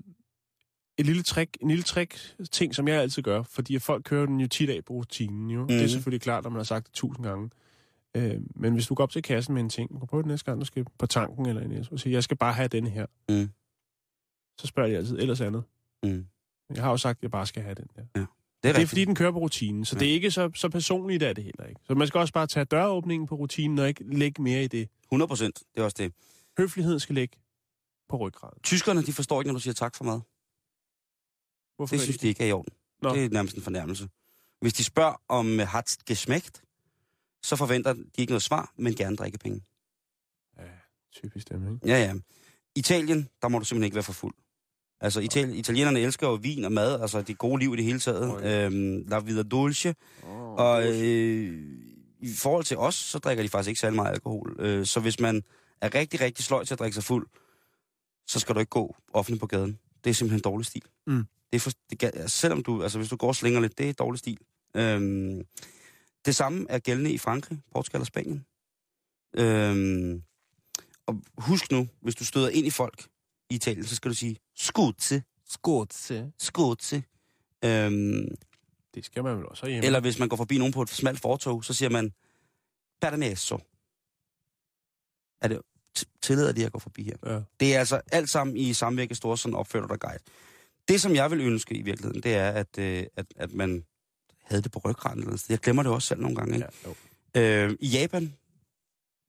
[0.99, 4.25] et lille trick, en lille trick ting, som jeg altid gør, fordi at folk kører
[4.25, 5.49] den jo tit af på rutinen.
[5.49, 5.61] Jo.
[5.61, 5.67] Mm.
[5.67, 5.89] Det er Mhm.
[5.89, 7.49] selvfølgelig klart, når man har sagt det tusind gange.
[8.15, 10.27] Øhm, men hvis du går op til kassen med en ting, du kan prøve det
[10.27, 12.89] næste gang, du skal på tanken eller en og sige, jeg skal bare have denne
[12.89, 13.05] her.
[13.29, 13.49] Mm.
[14.59, 15.63] Så spørger de altid, ellers andet.
[16.03, 16.25] Mm.
[16.75, 18.01] Jeg har jo sagt, at jeg bare skal have den der.
[18.15, 18.19] Ja.
[18.19, 18.89] Det er rigtigt.
[18.89, 19.99] fordi, den kører på rutinen, så Ja.
[19.99, 21.81] det er ikke så, så personligt, er det heller ikke.
[21.87, 24.89] Så man skal også bare tage døråbningen på rutinen, og ikke lægge mere i det.
[25.11, 25.59] 100 procent.
[25.75, 26.13] Det er også det.
[26.57, 27.37] Høflighed skal ligge
[28.09, 28.57] på ryggraden.
[28.63, 30.19] Tyskerne, de forstår ikke, når du siger tak for mad.
[31.80, 32.73] Hvorfor Det er synes de ikke er i orden.
[33.01, 33.15] Nå.
[33.15, 34.09] Det er nærmest en fornærmelse.
[34.61, 36.61] Hvis de spørger om øh, hat's geschmeckt,
[37.43, 39.61] så forventer de ikke noget svar, men gerne drikkepenge.
[40.57, 40.63] Ja,
[41.15, 41.88] typisk dem, ikke?
[41.88, 42.13] Ja, ja.
[42.75, 44.34] Italien, der må du simpelthen ikke være for fuld.
[45.01, 47.99] Altså, Ital- italienerne elsker jo vin og mad, altså det gode liv i det hele
[47.99, 48.32] taget.
[48.32, 48.65] Okay.
[48.65, 49.95] Øhm, la vida dolce.
[50.57, 51.63] Og øh,
[52.19, 54.55] i forhold til os, så drikker de faktisk ikke særlig meget alkohol.
[54.59, 55.43] Øh, så hvis man
[55.82, 57.27] er rigtig, rigtig sløj til at drikke sig fuld,
[58.27, 59.80] så skal du ikke gå offentligt på gaden.
[60.03, 60.84] Det er simpelthen dårlig stil.
[61.07, 61.25] Mm.
[61.51, 63.93] Det er for, det, selvom du, altså hvis du går og slinger lidt, det er
[63.93, 64.37] dårlig stil.
[64.75, 65.43] Øhm,
[66.25, 68.45] det samme er gældende i Frankrig, Portugal og Spanien.
[69.37, 70.23] Øhm,
[71.05, 73.07] og husk nu, hvis du støder ind i folk
[73.49, 76.31] i Italien, så skal du sige, skudse, Skåtse.
[76.39, 77.03] skudse.
[77.65, 78.35] Øhm,
[78.95, 79.85] Det skal man vel også hjemme.
[79.85, 82.13] eller hvis man går forbi nogen på et smalt fortog, så siger man,
[83.01, 83.57] permesso.
[85.41, 85.61] Er det,
[86.21, 87.33] tillader de at gå forbi her?
[87.33, 87.41] Ja.
[87.59, 90.23] Det er altså alt sammen i samvirke store sådan opfører dig guide.
[90.89, 93.85] Det, som jeg vil ønske i virkeligheden, det er, at, øh, at, at man
[94.43, 95.19] havde det på ryggraden.
[95.23, 95.45] Eller.
[95.49, 96.55] Jeg glemmer det også selv nogle gange.
[96.55, 96.67] Ikke?
[97.35, 97.69] Ja, jo.
[97.69, 98.33] Øh, I Japan,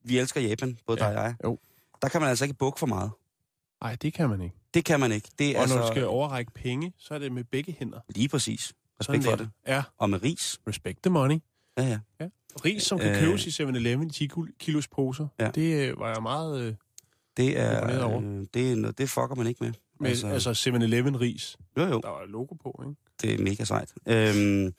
[0.05, 1.59] vi elsker Japan, både Ja, dig og jeg, jo.
[2.03, 3.11] der kan man altså ikke bukke for meget.
[3.83, 4.57] Nej, det kan man ikke.
[4.75, 5.29] Det kan man ikke.
[5.39, 8.01] Det er Og altså når du skal overrække penge, så er det med begge hænder.
[8.09, 8.73] lige præcis.
[9.01, 9.51] Respekt for det.
[9.67, 10.61] Ja, Og med ris.
[10.69, 11.39] respect the money.
[11.79, 12.29] Ja, ja.
[12.65, 13.21] Ris, som kan Øh.
[13.21, 15.27] købes i 7-Eleven i 10 kul- kilos poser.
[15.41, 15.51] Ja.
[15.51, 16.61] Det øh, var jeg meget...
[16.61, 16.75] Øh,
[17.37, 18.23] Det er, over.
[18.23, 19.73] øh, det, er, det fucker man ikke med.
[20.01, 21.57] Med, altså, altså 7-Eleven ris.
[21.77, 22.01] jo, jo.
[22.01, 23.01] Der var logo på, ikke?
[23.23, 23.93] Det er mega sejt.
[24.07, 24.75] Øhm,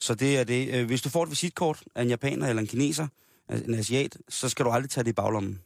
[0.00, 0.74] så det er det.
[0.74, 3.06] Øh, Hvis du får et visitkort af en japaner eller en kineser,
[3.48, 5.60] en asiat, så skal du aldrig tage det i baglommen.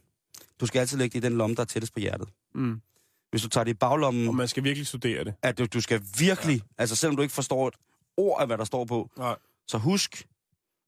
[0.59, 2.29] Du skal altid lægge det i den lomme, der er tættest på hjertet.
[2.55, 2.81] Mm.
[3.29, 5.33] Hvis du tager det i baglommen, Og man skal virkelig studere det.
[5.41, 6.61] at du, du skal virkelig, ja.
[6.77, 7.73] altså selvom du ikke forstår et
[8.17, 9.35] ord af, hvad der står på, Nej.
[9.67, 10.27] så husk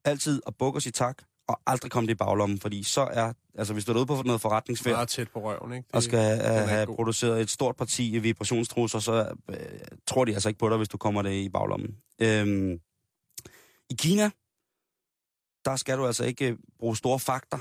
[0.06, 1.18] altid at bukke og sige tak,
[1.50, 4.22] og aldrig komme det i baglommen, fordi så er, altså hvis du er ude på
[4.26, 5.88] noget forretningsfærd, Meget tæt på røven, ikke?
[5.88, 6.96] Det, og skal er have, god.
[6.96, 9.56] produceret et stort parti af vibrationstrusser, så øh,
[10.08, 11.98] tror de altså ikke på dig, hvis du kommer det i baglommen.
[12.22, 12.72] Øhm,
[13.90, 14.30] I Kina,
[15.66, 17.58] der skal du altså ikke øh, bruge store fakter,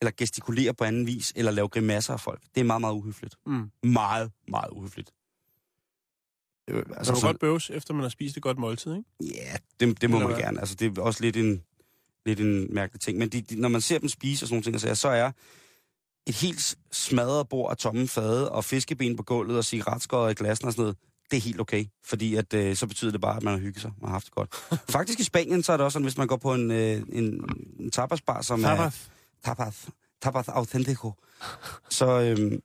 [0.00, 2.42] eller gestikulere på anden vis, eller lave grimasser af folk.
[2.54, 3.36] Det er meget, meget uhøfligt.
[3.46, 3.70] Mm.
[3.82, 5.10] Meget, meget uhøfligt.
[6.70, 9.34] Øh, Altså, altså, kan sådan- godt bøves, efter man har spist et godt måltid, ikke?
[9.34, 10.44] Ja, det, det må Eller man hvad?
[10.44, 10.60] gerne.
[10.60, 11.62] Altså, det er også lidt en,
[12.26, 13.18] lidt en mærkelig ting.
[13.18, 15.08] Men de, de, når man ser dem spise og sådan nogle ting, så, er, så
[15.08, 15.30] er
[16.26, 20.66] et helt smadret bord af tomme fade og fiskeben på gulvet og cigaretskåret i glassen
[20.66, 20.96] og sådan noget,
[21.30, 21.84] det er helt okay.
[22.04, 24.24] Fordi at, øh, så betyder det bare, at man har hygget sig og har haft
[24.24, 24.54] det godt.
[24.90, 27.44] Faktisk i Spanien, så er det også sådan, hvis man går på en, øh, en,
[27.80, 28.68] en tapasbar, som er...
[28.68, 29.10] Tapas.
[29.44, 29.88] Tapas.
[30.22, 31.12] Tapas Authentico.
[31.88, 32.60] Så, øhm,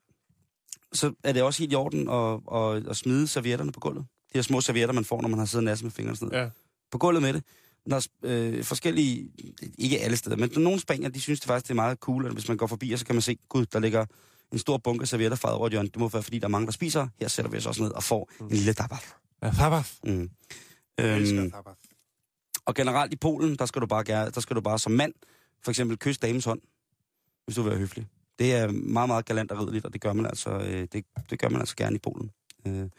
[0.93, 4.05] så er det også helt i orden at, at, at smide servietterne på gulvet.
[4.33, 6.43] De her små servietter, man får, når man har siddet næsten med fingrene sådan noget
[6.43, 6.49] Ja.
[6.91, 7.43] på gulvet med det.
[7.85, 9.29] Når øh, forskellige,
[9.77, 12.33] ikke alle steder, men nogle spanier, de synes det faktisk, det er meget cool, at
[12.33, 14.05] hvis man går forbi, og så kan man se, gud, der ligger
[14.51, 15.87] en stor bunke servietter fra over et hjørne.
[15.87, 17.07] Det må være, fordi der er mange, der spiser.
[17.19, 18.45] Her sætter vi os også ned og får mm.
[18.45, 19.15] en lille tapas.
[19.43, 19.99] Ja, tapas.
[20.03, 20.29] Mm.
[20.99, 21.77] Øhm, tapas.
[22.65, 25.13] og generelt i Polen, der skal du bare, gerne, der skal du bare som mand,
[25.63, 26.61] for eksempel kysse damens hånd,
[27.45, 28.07] hvis du vil være høflig.
[28.39, 31.39] Det er meget, meget galant og riddeligt, og det gør man altså, øh, det, det
[31.39, 32.31] gør man altså gerne i Polen.
[32.67, 32.89] Øh.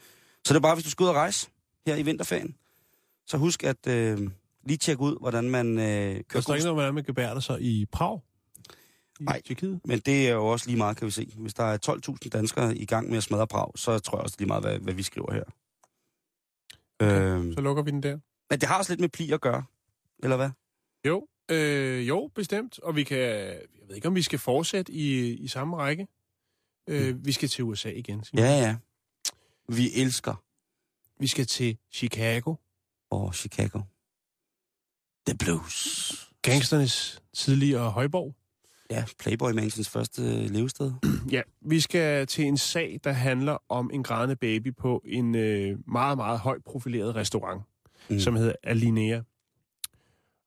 [0.45, 1.49] Så det er bare, hvis du skal ud og rejse
[1.87, 2.55] her i vinterferien,
[3.25, 4.29] så husk at øh,
[4.67, 5.83] lige tjekke ud, hvordan man øh,
[6.15, 8.19] Der kører står ikke noget, hvordan man gebærder sig i Prag?
[9.19, 9.41] Nej.
[9.85, 11.33] Men det er jo også lige meget, kan vi se.
[11.37, 11.77] Hvis der er
[12.23, 14.79] 12.000 danskere i gang med at smadre Prag, så tror jeg også lige meget, hvad,
[14.79, 15.43] hvad vi skriver her.
[16.99, 17.35] Okay.
[17.35, 18.17] Øhm, Så lukker vi den der.
[18.49, 19.63] men det har også lidt med pli at gøre,
[20.23, 20.49] eller hvad?
[21.07, 22.79] Jo, øh, jo, bestemt.
[22.79, 26.07] Og vi kan, jeg ved ikke, om vi skal fortsætte i, i samme række.
[26.89, 28.23] Øh, vi skal til USA igen.
[28.23, 28.43] Simon.
[28.45, 28.75] Ja, ja.
[29.69, 30.43] Vi elsker
[31.19, 32.55] Vi skal til Chicago.
[33.09, 33.79] og Chicago.
[35.27, 36.13] The Blues.
[36.41, 38.35] Gangsternes tidligere højborg.
[38.89, 40.91] Ja, Playboy Mansions første øh, levested.
[41.31, 45.77] Ja, vi skal til en sag, der handler om en grædende baby på en øh,
[45.87, 47.61] meget, meget højt profileret restaurant,
[48.09, 48.19] Mm.
[48.19, 49.21] som hedder Alinea.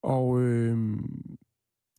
[0.03, 0.99] Og øh,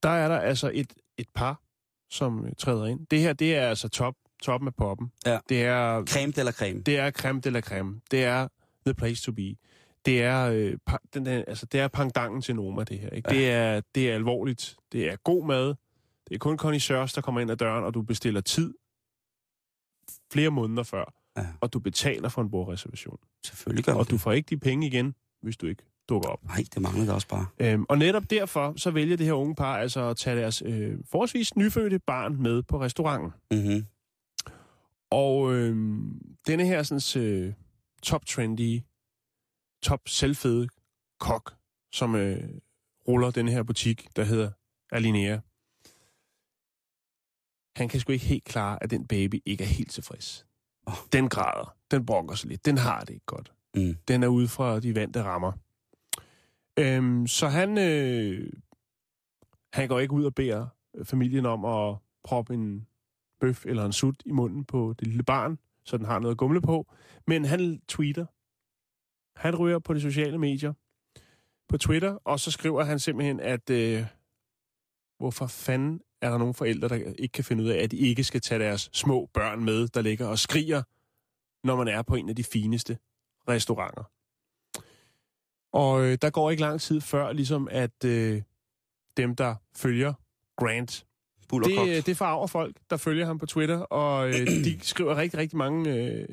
[0.03, 1.61] der er der altså et, et par,
[2.09, 3.07] som træder ind.
[3.11, 5.11] Det her, det er altså top, toppen af poppen.
[5.25, 5.39] Ja.
[5.49, 6.81] Det er, Creme eller creme.
[6.81, 8.01] det er creme de la creme.
[8.11, 8.47] Det er
[8.85, 9.55] the place to be.
[10.05, 10.77] Det er, øh,
[11.13, 13.09] den der, altså, det er pangdangen til Noma, det her.
[13.09, 13.33] Ikke?
[13.33, 13.37] Ja.
[13.39, 14.75] Det, er, det er alvorligt.
[14.91, 15.75] Det er god mad.
[16.27, 18.73] Det er kun connoisseurs, der kommer ind ad døren, og du bestiller tid
[20.33, 23.17] flere måneder før, Ja, og du betaler for en bordreservation.
[23.45, 26.43] selvfølgelig gør Og og du får ikke de penge igen, hvis du ikke dukker op.
[26.45, 27.45] Nej, det manglede der også bare.
[27.59, 30.97] Øhm, og netop derfor, så vælger det her unge par altså at tage deres øh,
[31.11, 33.31] forholdsvis nyfødte barn med på restauranten.
[33.51, 33.85] Mm-hmm.
[35.09, 35.75] Og øh,
[36.47, 37.53] denne her sådan, øh,
[38.03, 38.81] top trendy
[39.83, 40.67] top selvfede
[41.19, 41.55] kok,
[41.91, 42.49] som øh,
[43.07, 44.51] ruller den her butik, der hedder
[44.91, 45.39] Alinea.
[47.75, 50.45] Han kan sgu ikke helt klare, at den baby ikke er helt tilfreds.
[50.87, 50.93] Åh.
[51.13, 51.75] Den græder.
[51.91, 52.65] Den brokker sig lidt.
[52.65, 53.53] Den har det ikke godt.
[53.75, 53.95] Mm.
[54.07, 55.51] Den er ude fra de vante rammer.
[56.79, 58.53] Øhm, så han, øh,
[59.73, 60.67] han går ikke ud og beder
[61.03, 62.87] familien om at proppe en
[63.39, 66.37] bøf eller en sut i munden på det lille barn, så den har noget at
[66.37, 66.93] gumle på.
[67.27, 68.25] Men han tweeter.
[69.35, 70.73] Han ryger på de sociale medier
[71.69, 74.05] på Twitter, og så skriver han simpelthen, at øh,
[75.17, 78.23] hvorfor fanden er der nogle forældre, der ikke kan finde ud af, at de ikke
[78.23, 80.83] skal tage deres små børn med, der ligger og skriger,
[81.67, 82.97] når man er på en af de fineste
[83.47, 84.03] restauranter.
[85.73, 88.41] Og øh, der går ikke lang tid før, ligesom at øh,
[89.17, 90.13] dem, der følger
[90.57, 91.05] Grant,
[91.49, 94.79] Bull og det, øh, det farver folk, der følger ham på Twitter, og øh, de
[94.81, 96.27] skriver rigtig, rigtig mange øh,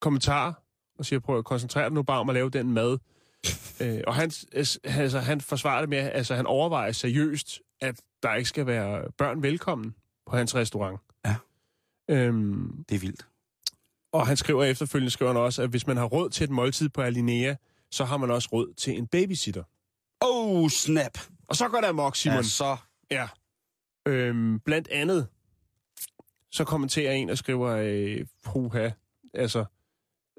[0.00, 0.52] kommentarer,
[0.98, 2.98] og siger, prøv at koncentrere dig nu bare om at lave den mad.
[3.82, 4.30] øh, og han,
[4.84, 9.42] altså, han forsvarer det med, altså han overvejer seriøst, at der ikke skal være børn
[9.42, 9.94] velkommen
[10.26, 11.00] på hans restaurant.
[11.26, 11.36] Ja.
[12.10, 13.26] Øhm, Det er vildt.
[14.12, 16.88] og han skriver efterfølgende, skriver han også, at hvis man har råd til et måltid
[16.88, 17.54] på Alinea,
[17.90, 19.62] så har man også råd til en babysitter.
[20.20, 21.18] Oh, snap.
[21.48, 22.36] Og så går der amok, Simon.
[22.36, 22.76] Ja, så.
[23.10, 23.28] Ja.
[24.06, 25.28] Øhm, blandt andet,
[26.50, 28.90] så kommenterer en og skriver, øh, puha,
[29.34, 29.64] altså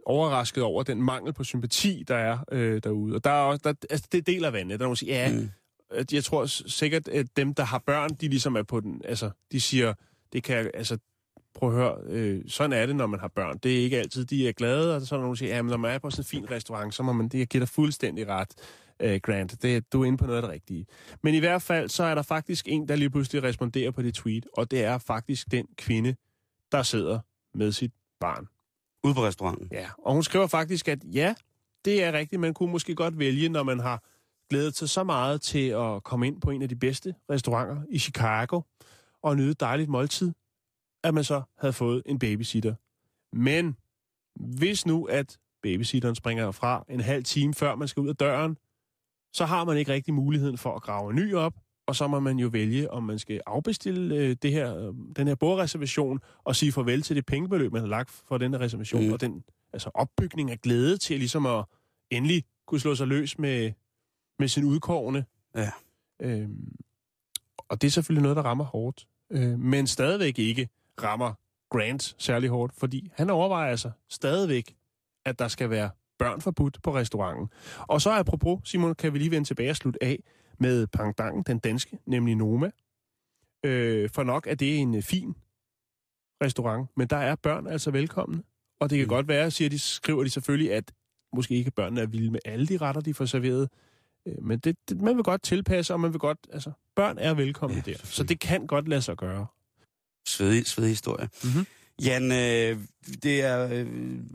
[0.05, 3.15] overrasket over den mangel på sympati, der er øh, derude.
[3.15, 4.79] Og der er også, der, altså, det deler vandet.
[4.79, 5.49] Der er nogen, der siger, ja, Mm.
[6.11, 9.61] jeg tror sikkert, at dem, der har børn, de ligesom er på den, altså, de
[9.61, 9.93] siger,
[10.33, 10.97] det kan altså,
[11.55, 13.57] prøv at høre, øh, sådan er det, når man har børn.
[13.63, 15.61] Det er ikke altid, de er glade, og så er der nogen, der siger, ja,
[15.61, 17.69] men når man er på sådan en fin restaurant, så må man, det giver dig
[17.69, 18.49] fuldstændig ret,
[18.99, 19.61] øh, Grant.
[19.61, 20.85] Det, du er inde på noget af det rigtige.
[21.23, 24.13] Men i hvert fald, så er der faktisk en, der lige pludselig responderer på det
[24.13, 26.15] tweet, og det er faktisk den kvinde,
[26.71, 27.19] der sidder
[27.53, 28.47] med sit barn.
[29.03, 29.67] Ude på restauranten.
[29.71, 31.35] Ja, og hun skriver faktisk, at ja,
[31.85, 34.03] det er rigtigt, man kunne måske godt vælge, når man har
[34.49, 37.99] glædet sig så meget til at komme ind på en af de bedste restauranter i
[37.99, 38.61] Chicago
[39.23, 40.33] og nyde et dejligt måltid,
[41.03, 42.75] at man så havde fået en babysitter.
[43.33, 43.77] Men
[44.35, 48.57] hvis nu, at babysitteren springer fra en halv time før man skal ud af døren,
[49.33, 51.53] så har man ikke rigtig muligheden for at grave en ny op,
[51.89, 55.27] og så må man jo vælge, om man skal afbestille øh, det her, øh, den
[55.27, 59.05] her bordreservation og sige farvel til det pengebeløb, man har lagt for den her reservation,
[59.07, 59.13] Mm.
[59.13, 61.65] og den altså opbygning af glæde til ligesom at
[62.11, 63.71] endelig kunne slå sig løs med,
[64.39, 65.25] med sin udkårne.
[65.55, 65.71] Ja.
[66.21, 66.75] Øhm,
[67.69, 70.69] og det er selvfølgelig noget, der rammer hårdt, øh, men stadigvæk ikke
[71.03, 71.33] rammer
[71.69, 74.75] Grant særlig hårdt, fordi han overvejer altså stadigvæk,
[75.25, 77.49] at der skal være børn forbudt på restauranten.
[77.79, 80.19] Og så apropos, Simon, kan vi lige vende tilbage og slutte af
[80.59, 82.71] med pangdangen, den danske, nemlig Noma.
[83.65, 85.35] Øh, for nok er det en øh, fin
[86.43, 88.43] restaurant, men der er børn altså velkomne.
[88.79, 89.09] Og det kan Mm.
[89.09, 90.91] godt være, siger de, skriver de selvfølgelig, at
[91.35, 93.69] måske ikke børnene er vilde med alle de retter, de får serveret.
[94.25, 97.33] Øh, Men det, det, man vil godt tilpasse, og man vil godt, altså, børn er
[97.33, 97.97] velkomne Ja, der.
[98.03, 99.47] Så det kan godt lade sig gøre.
[100.27, 101.29] Svedig, svedig historie.
[101.43, 101.65] Mhm.
[102.03, 102.79] Jan, øh,
[103.23, 103.87] det er øh,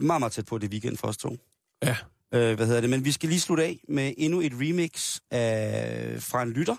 [0.03, 1.37] meget, meget tæt på det weekend for os to.
[1.83, 1.97] Ja.
[2.35, 2.91] Øh, hvad hedder det?
[2.91, 6.77] Men vi skal lige slutte af med endnu et remix af, fra en lytter.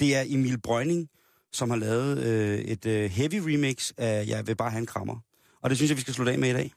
[0.00, 1.08] Det er Emil Brøgning,
[1.52, 5.18] som har lavet øh, et øh, heavy remix af Jeg vil bare have en krammer.
[5.62, 6.72] Og det synes jeg, vi skal slutte af med i dag.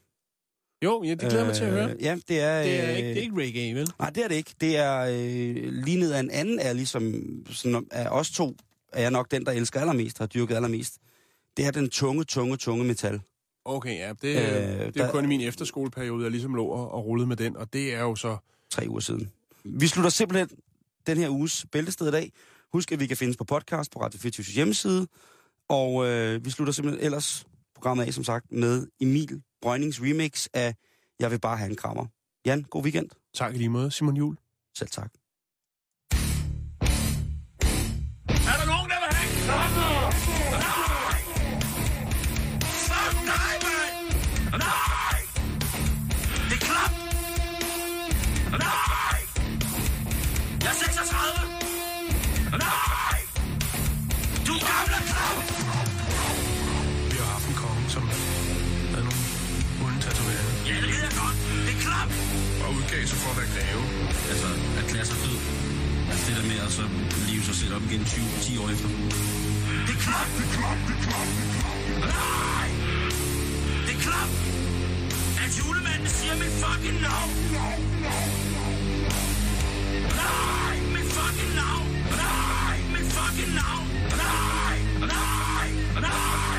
[0.84, 1.94] Jo, ja, det glæder øh, mig til at høre.
[2.00, 2.62] Ja, det er...
[2.62, 3.88] Det er, øh, ikke, det er ikke reggae, vel?
[3.98, 4.54] Nej, det er det ikke.
[4.60, 7.14] Det er øh, lige ned af en anden ærlig, som
[7.50, 8.56] sådan, af os to
[8.92, 10.98] er jeg nok den, der elsker allermest, har dyrket allermest.
[11.56, 13.20] Det er den tunge, tunge, tunge metal.
[13.64, 14.12] Okay, ja.
[14.22, 16.90] Det, Øh, øh, det er der- jo kun i min efterskoleperiode, jeg ligesom lå og,
[16.90, 18.36] og rullede med den, og det er jo så...
[18.70, 19.30] tre uger siden.
[19.64, 20.48] Vi slutter simpelthen
[21.06, 22.32] den her uges Bæltested i dag.
[22.72, 25.06] Husk, at vi kan findes på podcast på Radio 24 hjemmeside.
[25.68, 30.74] Og øh, vi slutter simpelthen ellers programmet af, som sagt, med Emil Brøgnings remix af
[31.20, 32.06] Jeg vil bare have en krammer.
[32.46, 33.08] Jan, god weekend.
[33.34, 34.36] Tak i lige måde, Simon Jul.
[34.78, 35.12] Selv tak.
[63.60, 63.82] Lave,
[64.32, 64.48] altså
[64.78, 65.36] at klæde sig fed.
[66.10, 68.68] Altså det der med altså, at så leve sig selv op igen 20, 10 år
[68.74, 68.88] efter.
[69.86, 70.28] Det er klap!
[70.38, 70.78] Det er klap!
[70.88, 71.28] Det er klap!
[71.36, 72.16] det er klap.
[72.16, 72.68] Nej!
[73.86, 74.30] Det er klap!
[75.44, 77.30] At julemanden siger mit fucking navn!
[77.56, 77.66] No,
[78.04, 78.16] no,
[78.56, 78.66] no,
[80.20, 80.74] Nej!
[80.94, 81.86] Mit fucking navn!
[82.22, 82.76] Nej!
[82.94, 83.86] Mit fucking navn!
[84.22, 84.76] Nej!
[85.12, 85.66] Nej!
[86.06, 86.51] Nej!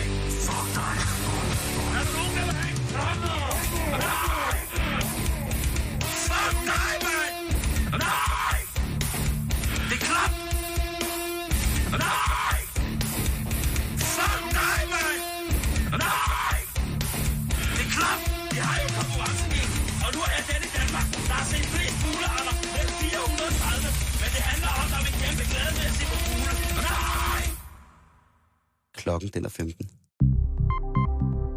[29.03, 29.89] Klokken den er 15.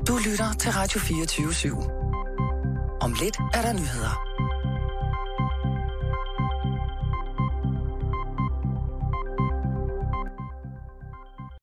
[0.08, 3.00] Du lytter til Radio 24 /7.
[3.00, 4.35] Om lidt er der nyheder.